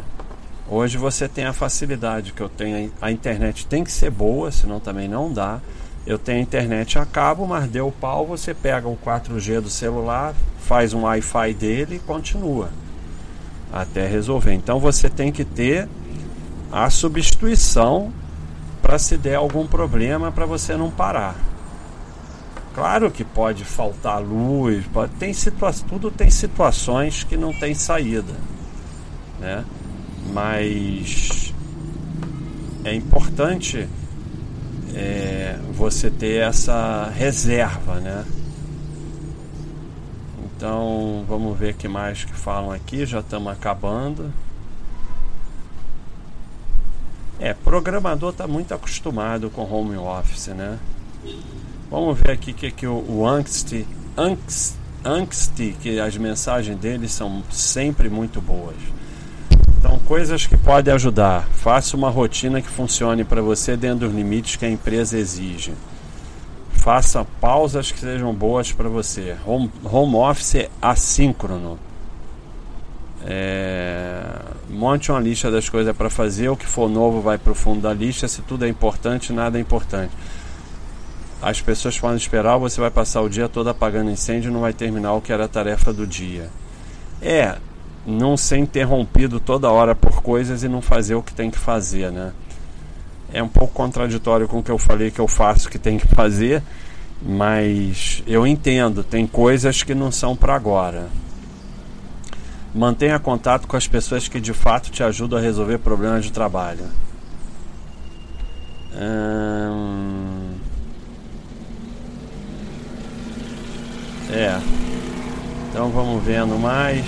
hoje 0.67 0.97
você 0.97 1.27
tem 1.27 1.45
a 1.45 1.53
facilidade 1.53 2.33
que 2.33 2.41
eu 2.41 2.49
tenho. 2.49 2.91
A 3.01 3.11
internet 3.11 3.65
tem 3.67 3.83
que 3.83 3.91
ser 3.91 4.09
boa, 4.09 4.51
senão 4.51 4.79
também 4.79 5.07
não 5.07 5.31
dá. 5.31 5.59
Eu 6.05 6.19
tenho 6.19 6.41
internet 6.41 6.99
a 6.99 7.05
cabo, 7.05 7.47
mas 7.47 7.67
deu 7.67 7.91
pau, 7.91 8.27
você 8.27 8.53
pega 8.53 8.87
o 8.87 8.95
4G 8.97 9.61
do 9.61 9.69
celular, 9.69 10.35
faz 10.59 10.93
um 10.93 11.01
Wi-Fi 11.03 11.53
dele 11.53 11.95
e 11.95 11.99
continua. 11.99 12.69
até 13.73 14.07
resolver. 14.07 14.53
Então 14.53 14.79
você 14.79 15.09
tem 15.09 15.31
que 15.31 15.43
ter 15.43 15.89
a 16.71 16.89
substituição 16.89 18.11
para 18.81 18.99
se 18.99 19.17
der 19.17 19.35
algum 19.35 19.65
problema 19.65 20.31
para 20.31 20.45
você 20.45 20.77
não 20.77 20.91
parar. 20.91 21.35
Claro 22.75 23.09
que 23.09 23.23
pode 23.23 23.63
faltar 23.63 24.21
luz, 24.21 24.85
pode, 24.87 25.13
tem 25.13 25.31
situa 25.31 25.71
tudo 25.71 26.11
tem 26.11 26.29
situações 26.29 27.23
que 27.23 27.37
não 27.37 27.53
tem 27.53 27.73
saída, 27.73 28.33
né? 29.39 29.63
Mas 30.33 31.53
é 32.83 32.93
importante 32.93 33.87
é, 34.93 35.57
você 35.71 36.11
ter 36.11 36.41
essa 36.41 37.09
reserva, 37.15 38.01
né? 38.01 38.25
Então 40.43 41.23
vamos 41.29 41.57
ver 41.57 41.75
que 41.75 41.87
mais 41.87 42.25
que 42.25 42.33
falam 42.33 42.71
aqui, 42.71 43.05
já 43.05 43.21
estamos 43.21 43.53
acabando. 43.53 44.33
É, 47.39 47.53
programador 47.53 48.31
está 48.31 48.45
muito 48.45 48.73
acostumado 48.73 49.49
com 49.49 49.61
home 49.63 49.95
office, 49.95 50.47
né? 50.47 50.77
Vamos 51.89 52.17
ver 52.17 52.31
aqui 52.31 52.51
que, 52.51 52.71
que 52.71 52.87
o, 52.87 53.05
o 53.07 53.27
Angst, 53.27 53.73
Angst, 54.17 54.75
Angst, 55.03 55.55
que 55.79 55.99
as 55.99 56.17
mensagens 56.17 56.77
dele 56.79 57.07
são 57.07 57.43
sempre 57.51 58.09
muito 58.09 58.41
boas. 58.41 58.75
Então, 59.77 59.99
coisas 59.99 60.47
que 60.47 60.57
podem 60.57 60.93
ajudar. 60.95 61.47
Faça 61.53 61.95
uma 61.95 62.09
rotina 62.09 62.59
que 62.59 62.69
funcione 62.69 63.23
para 63.23 63.41
você 63.41 63.77
dentro 63.77 64.07
dos 64.07 64.15
limites 64.15 64.55
que 64.55 64.65
a 64.65 64.69
empresa 64.69 65.17
exige. 65.17 65.73
Faça 66.71 67.25
pausas 67.39 67.91
que 67.91 67.99
sejam 67.99 68.33
boas 68.33 68.71
para 68.71 68.89
você. 68.89 69.35
Home, 69.45 69.71
home 69.83 70.15
office 70.15 70.67
assíncrono. 70.81 71.77
É, 73.27 74.23
monte 74.69 75.11
uma 75.11 75.19
lista 75.19 75.51
das 75.51 75.69
coisas 75.69 75.95
para 75.95 76.09
fazer. 76.09 76.49
O 76.49 76.57
que 76.57 76.65
for 76.65 76.89
novo 76.89 77.21
vai 77.21 77.37
para 77.37 77.51
o 77.51 77.55
fundo 77.55 77.81
da 77.81 77.93
lista. 77.93 78.27
Se 78.27 78.41
tudo 78.41 78.65
é 78.65 78.67
importante, 78.67 79.31
nada 79.31 79.59
é 79.59 79.61
importante 79.61 80.11
as 81.45 81.61
pessoas 81.61 81.99
podem 81.99 82.17
esperar, 82.17 82.57
você 82.57 82.81
vai 82.81 82.89
passar 82.89 83.21
o 83.21 83.29
dia 83.29 83.47
todo 83.47 83.69
apagando 83.69 84.09
incêndio 84.09 84.49
e 84.49 84.51
não 84.51 84.61
vai 84.61 84.73
terminar 84.73 85.13
o 85.13 85.21
que 85.21 85.31
era 85.31 85.45
a 85.45 85.47
tarefa 85.47 85.93
do 85.93 86.07
dia. 86.07 86.49
É, 87.21 87.57
não 88.03 88.35
ser 88.35 88.57
interrompido 88.57 89.39
toda 89.39 89.69
hora 89.69 89.93
por 89.93 90.23
coisas 90.23 90.63
e 90.63 90.67
não 90.67 90.81
fazer 90.81 91.13
o 91.13 91.21
que 91.21 91.31
tem 91.31 91.51
que 91.51 91.59
fazer, 91.59 92.11
né? 92.11 92.33
É 93.31 93.43
um 93.43 93.47
pouco 93.47 93.75
contraditório 93.75 94.47
com 94.47 94.57
o 94.57 94.63
que 94.63 94.71
eu 94.71 94.79
falei 94.79 95.11
que 95.11 95.19
eu 95.19 95.27
faço 95.27 95.69
que 95.69 95.77
tem 95.77 95.99
que 95.99 96.07
fazer, 96.07 96.63
mas 97.21 98.23
eu 98.25 98.47
entendo, 98.47 99.03
tem 99.03 99.27
coisas 99.27 99.83
que 99.83 99.93
não 99.93 100.11
são 100.11 100.35
para 100.35 100.55
agora. 100.55 101.09
Mantenha 102.73 103.19
contato 103.19 103.67
com 103.67 103.77
as 103.77 103.87
pessoas 103.87 104.27
que 104.27 104.41
de 104.41 104.51
fato 104.51 104.89
te 104.89 105.03
ajudam 105.03 105.37
a 105.37 105.41
resolver 105.43 105.77
problemas 105.77 106.25
de 106.25 106.31
trabalho. 106.31 106.85
Hum... 108.95 110.24
É. 114.35 114.59
Então 115.69 115.89
vamos 115.91 116.21
vendo 116.21 116.59
mais. 116.59 117.05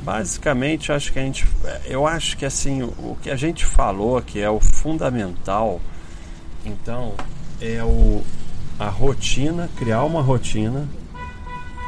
Basicamente, 0.00 0.90
acho 0.90 1.12
que 1.12 1.18
a 1.18 1.22
gente, 1.22 1.46
eu 1.84 2.06
acho 2.06 2.38
que 2.38 2.46
assim, 2.46 2.82
o 2.82 3.18
que 3.20 3.28
a 3.28 3.36
gente 3.36 3.66
falou 3.66 4.22
que 4.22 4.40
é 4.40 4.48
o 4.48 4.58
fundamental, 4.60 5.78
então 6.64 7.12
é 7.60 7.82
o 7.84 8.24
a 8.78 8.88
rotina, 8.88 9.68
criar 9.76 10.04
uma 10.04 10.22
rotina, 10.22 10.88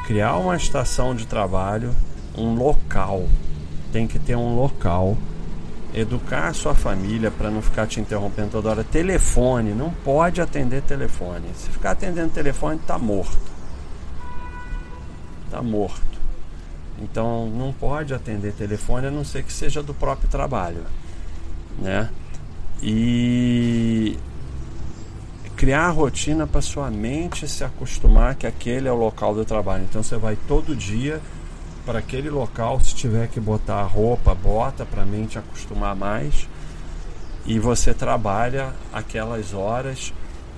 criar 0.06 0.36
uma 0.36 0.56
estação 0.56 1.14
de 1.14 1.26
trabalho, 1.26 1.94
um 2.36 2.54
local. 2.54 3.26
Tem 3.92 4.06
que 4.06 4.18
ter 4.18 4.36
um 4.36 4.56
local 4.56 5.16
educar 5.98 6.48
a 6.48 6.52
sua 6.52 6.74
família 6.74 7.30
para 7.30 7.50
não 7.50 7.62
ficar 7.62 7.86
te 7.86 8.00
interrompendo 8.00 8.50
toda 8.50 8.70
hora. 8.70 8.84
Telefone, 8.84 9.72
não 9.72 9.90
pode 9.90 10.40
atender 10.40 10.82
telefone. 10.82 11.48
Se 11.54 11.70
ficar 11.70 11.92
atendendo 11.92 12.30
telefone, 12.30 12.76
está 12.76 12.98
morto. 12.98 13.38
Está 15.46 15.62
morto. 15.62 16.02
Então 17.00 17.46
não 17.48 17.72
pode 17.72 18.12
atender 18.12 18.52
telefone 18.52 19.06
a 19.06 19.10
não 19.10 19.24
ser 19.24 19.44
que 19.44 19.52
seja 19.52 19.82
do 19.82 19.94
próprio 19.94 20.28
trabalho, 20.28 20.84
né? 21.78 22.10
E 22.82 24.18
criar 25.56 25.86
a 25.86 25.90
rotina 25.90 26.46
para 26.46 26.60
sua 26.60 26.90
mente 26.90 27.48
se 27.48 27.64
acostumar 27.64 28.34
que 28.34 28.46
aquele 28.46 28.88
é 28.88 28.92
o 28.92 28.96
local 28.96 29.34
do 29.34 29.44
trabalho. 29.44 29.84
Então 29.84 30.02
você 30.02 30.16
vai 30.16 30.36
todo 30.46 30.74
dia 30.74 31.20
para 31.88 32.00
aquele 32.00 32.28
local, 32.28 32.78
se 32.80 32.94
tiver 32.94 33.28
que 33.28 33.40
botar 33.40 33.82
roupa, 33.84 34.34
bota 34.34 34.84
para 34.84 35.04
a 35.04 35.06
mente 35.06 35.38
acostumar 35.38 35.96
mais. 35.96 36.46
E 37.46 37.58
você 37.58 37.94
trabalha 37.94 38.74
aquelas 38.92 39.54
horas 39.54 40.12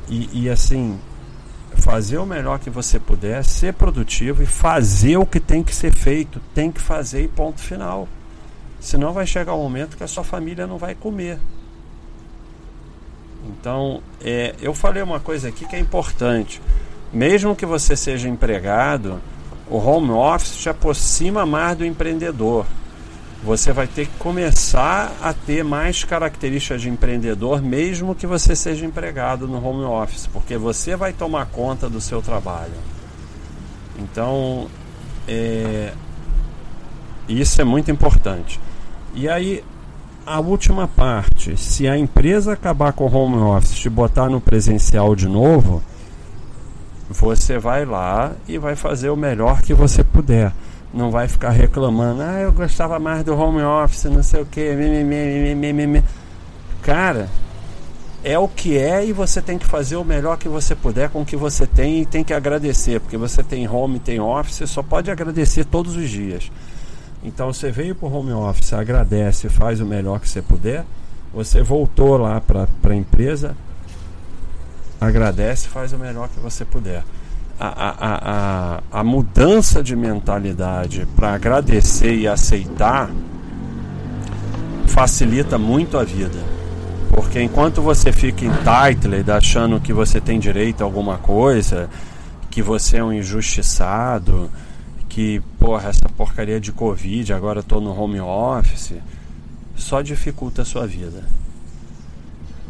e, 0.09 0.29
e 0.33 0.51
assim 0.51 0.99
fazer 1.77 2.19
o 2.19 2.27
melhor 2.27 2.59
que 2.59 2.69
você 2.69 2.99
puder, 2.99 3.45
ser 3.45 3.75
produtivo 3.75 4.43
e 4.43 4.47
fazer 4.47 5.19
o 5.19 5.25
que 5.25 5.38
tem 5.38 5.62
que 5.62 5.73
ser 5.73 5.95
feito, 5.95 6.40
tem 6.53 6.73
que 6.73 6.81
fazer 6.81 7.23
e 7.23 7.29
ponto 7.29 7.61
final. 7.61 8.09
Senão 8.81 9.12
vai 9.12 9.25
chegar 9.25 9.55
um 9.55 9.62
momento 9.62 9.97
que 9.97 10.03
a 10.03 10.09
sua 10.09 10.25
família 10.25 10.66
não 10.66 10.79
vai 10.79 10.97
comer. 10.97 11.38
Então, 13.47 14.03
é, 14.21 14.57
eu 14.61 14.75
falei 14.75 15.01
uma 15.01 15.21
coisa 15.21 15.49
aqui 15.49 15.64
que 15.64 15.77
é 15.77 15.79
importante. 15.79 16.61
Mesmo 17.12 17.55
que 17.55 17.64
você 17.64 17.95
seja 17.95 18.29
empregado, 18.29 19.21
o 19.70 19.78
home 19.78 20.11
office 20.11 20.56
te 20.56 20.68
aproxima 20.68 21.46
mais 21.46 21.78
do 21.78 21.87
empreendedor. 21.87 22.66
Você 23.42 23.72
vai 23.72 23.87
ter 23.87 24.06
que 24.06 24.18
começar 24.18 25.16
a 25.22 25.33
ter 25.33 25.64
mais 25.64 26.04
características 26.04 26.83
de 26.83 26.90
empreendedor, 26.90 27.62
mesmo 27.62 28.14
que 28.14 28.26
você 28.26 28.54
seja 28.54 28.85
empregado 28.85 29.48
no 29.48 29.64
home 29.64 29.85
office, 29.85 30.26
porque 30.26 30.59
você 30.59 30.94
vai 30.94 31.12
tomar 31.14 31.46
conta 31.46 31.88
do 31.88 32.00
seu 32.00 32.20
trabalho. 32.20 32.74
Então, 33.98 34.66
é, 35.26 35.92
isso 37.28 37.62
é 37.62 37.64
muito 37.64 37.90
importante. 37.90 38.61
E 39.14 39.26
aí, 39.28 39.64
a 40.26 40.38
última 40.40 40.87
parte: 40.87 41.56
se 41.56 41.88
a 41.88 41.96
empresa 41.96 42.52
acabar 42.52 42.92
com 42.92 43.04
o 43.06 43.14
home 43.14 43.37
office 43.37 43.85
e 43.85 43.88
botar 43.88 44.28
no 44.28 44.40
presencial 44.40 45.16
de 45.16 45.28
novo, 45.28 45.83
você 47.11 47.59
vai 47.59 47.85
lá 47.85 48.33
e 48.46 48.57
vai 48.57 48.77
fazer 48.77 49.11
o 49.11 49.16
melhor 49.16 49.61
que 49.61 49.75
você 49.75 50.05
puder. 50.05 50.53
Não 50.94 51.11
vai 51.11 51.29
ficar 51.29 51.51
reclamando, 51.51 52.23
ah, 52.23 52.40
eu 52.40 52.53
gostava 52.53 52.99
mais 52.99 53.23
do 53.25 53.37
home 53.37 53.62
office, 53.62 54.05
não 54.05 54.23
sei 54.23 54.42
o 54.42 54.46
que. 54.46 54.61
Cara, 56.83 57.29
é 58.23 58.38
o 58.38 58.49
que 58.49 58.77
é 58.77 59.05
e 59.05 59.12
você 59.12 59.40
tem 59.40 59.59
que 59.59 59.66
fazer 59.66 59.96
o 59.96 60.05
melhor 60.05 60.37
que 60.37 60.49
você 60.49 60.75
puder 60.75 61.09
com 61.11 61.23
o 61.23 61.27
que 61.27 61.37
você 61.37 61.66
tem 61.66 62.03
e 62.03 62.07
tem 62.07 62.23
que 62.23 62.33
agradecer, 62.33 63.01
porque 63.01 63.16
você 63.16 63.42
tem 63.42 63.68
home, 63.68 63.99
tem 63.99 64.20
office, 64.20 64.68
só 64.68 64.83
pode 64.83 65.11
agradecer 65.11 65.64
todos 65.64 65.96
os 65.96 66.09
dias. 66.09 66.51
Então 67.23 67.53
você 67.53 67.70
veio 67.70 67.94
para 67.94 68.09
o 68.09 68.12
home 68.12 68.33
office, 68.33 68.73
agradece, 68.73 69.49
faz 69.49 69.81
o 69.81 69.87
melhor 69.87 70.20
que 70.20 70.29
você 70.29 70.40
puder. 70.40 70.85
Você 71.33 71.62
voltou 71.62 72.16
lá 72.16 72.40
para 72.40 72.66
a 72.88 72.94
empresa, 72.94 73.57
agradece, 75.01 75.69
faz 75.69 75.93
o 75.93 75.99
melhor 75.99 76.29
que 76.29 76.39
você 76.39 76.65
puder. 76.65 77.03
A, 77.59 77.67
a, 77.67 77.95
a, 78.01 79.01
a 79.01 79.05
mudança 79.05 79.83
de 79.83 79.95
mentalidade 79.95 81.07
para 81.17 81.35
agradecer 81.35 82.15
e 82.15 82.27
aceitar 82.27 83.11
facilita 84.87 85.59
muito 85.59 85.99
a 85.99 86.05
vida. 86.05 86.39
Porque 87.11 87.41
enquanto 87.41 87.83
você 87.83 88.13
fica 88.13 88.45
entitled, 88.45 89.31
achando 89.31 89.81
que 89.81 89.93
você 89.93 90.21
tem 90.21 90.39
direito 90.39 90.83
a 90.83 90.85
alguma 90.85 91.19
coisa, 91.19 91.89
que 92.51 92.63
você 92.63 92.99
é 92.99 93.05
um 93.05 93.13
injustiçado, 93.13 94.51
que, 95.09 95.41
porra, 95.59 95.91
essa 95.91 96.09
porcaria 96.17 96.61
de 96.61 96.73
Covid, 96.73 97.33
agora 97.33 97.61
estou 97.61 97.81
no 97.81 97.99
home 97.99 98.21
office, 98.21 98.95
só 99.77 100.01
dificulta 100.01 100.63
a 100.63 100.65
sua 100.65 100.87
vida 100.87 101.25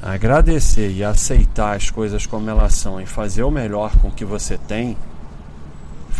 agradecer 0.03 0.91
e 0.91 1.05
aceitar 1.05 1.77
as 1.77 1.91
coisas 1.91 2.27
como 2.27 2.49
elas 2.49 2.75
são 2.75 3.01
e 3.01 3.07
fazer 3.07 3.43
o 3.43 3.51
melhor 3.51 3.97
com 3.97 4.09
o 4.09 4.13
que 4.13 4.25
você 4.25 4.57
tem 4.57 4.97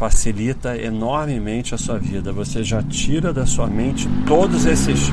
facilita 0.01 0.79
enormemente 0.79 1.75
a 1.75 1.79
sua 1.79 1.99
vida. 1.99 2.33
Você 2.33 2.65
já 2.65 2.83
tira 2.83 3.35
da 3.35 3.45
sua 3.45 3.67
mente 3.67 4.09
todos 4.27 4.65
esses 4.65 5.11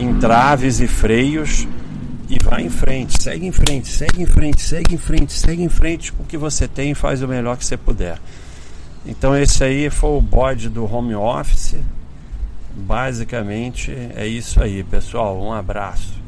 entraves 0.00 0.78
e 0.78 0.86
freios 0.86 1.66
e 2.28 2.38
vai 2.40 2.62
em 2.62 2.70
frente, 2.70 3.20
segue 3.20 3.46
em 3.46 3.50
frente, 3.50 3.88
segue 3.88 4.22
em 4.22 4.26
frente, 4.26 4.62
segue 4.62 4.94
em 4.94 4.98
frente, 4.98 5.32
segue 5.32 5.62
em 5.64 5.68
frente 5.68 6.12
com 6.12 6.22
o 6.22 6.26
que 6.26 6.36
você 6.36 6.68
tem 6.68 6.92
e 6.92 6.94
faz 6.94 7.20
o 7.20 7.26
melhor 7.26 7.56
que 7.56 7.64
você 7.64 7.76
puder. 7.76 8.16
Então 9.04 9.36
esse 9.36 9.64
aí 9.64 9.90
foi 9.90 10.10
o 10.10 10.20
bode 10.20 10.68
do 10.68 10.84
home 10.84 11.16
office. 11.16 11.74
Basicamente 12.76 13.90
é 14.14 14.24
isso 14.24 14.62
aí, 14.62 14.84
pessoal. 14.84 15.42
Um 15.42 15.52
abraço. 15.52 16.21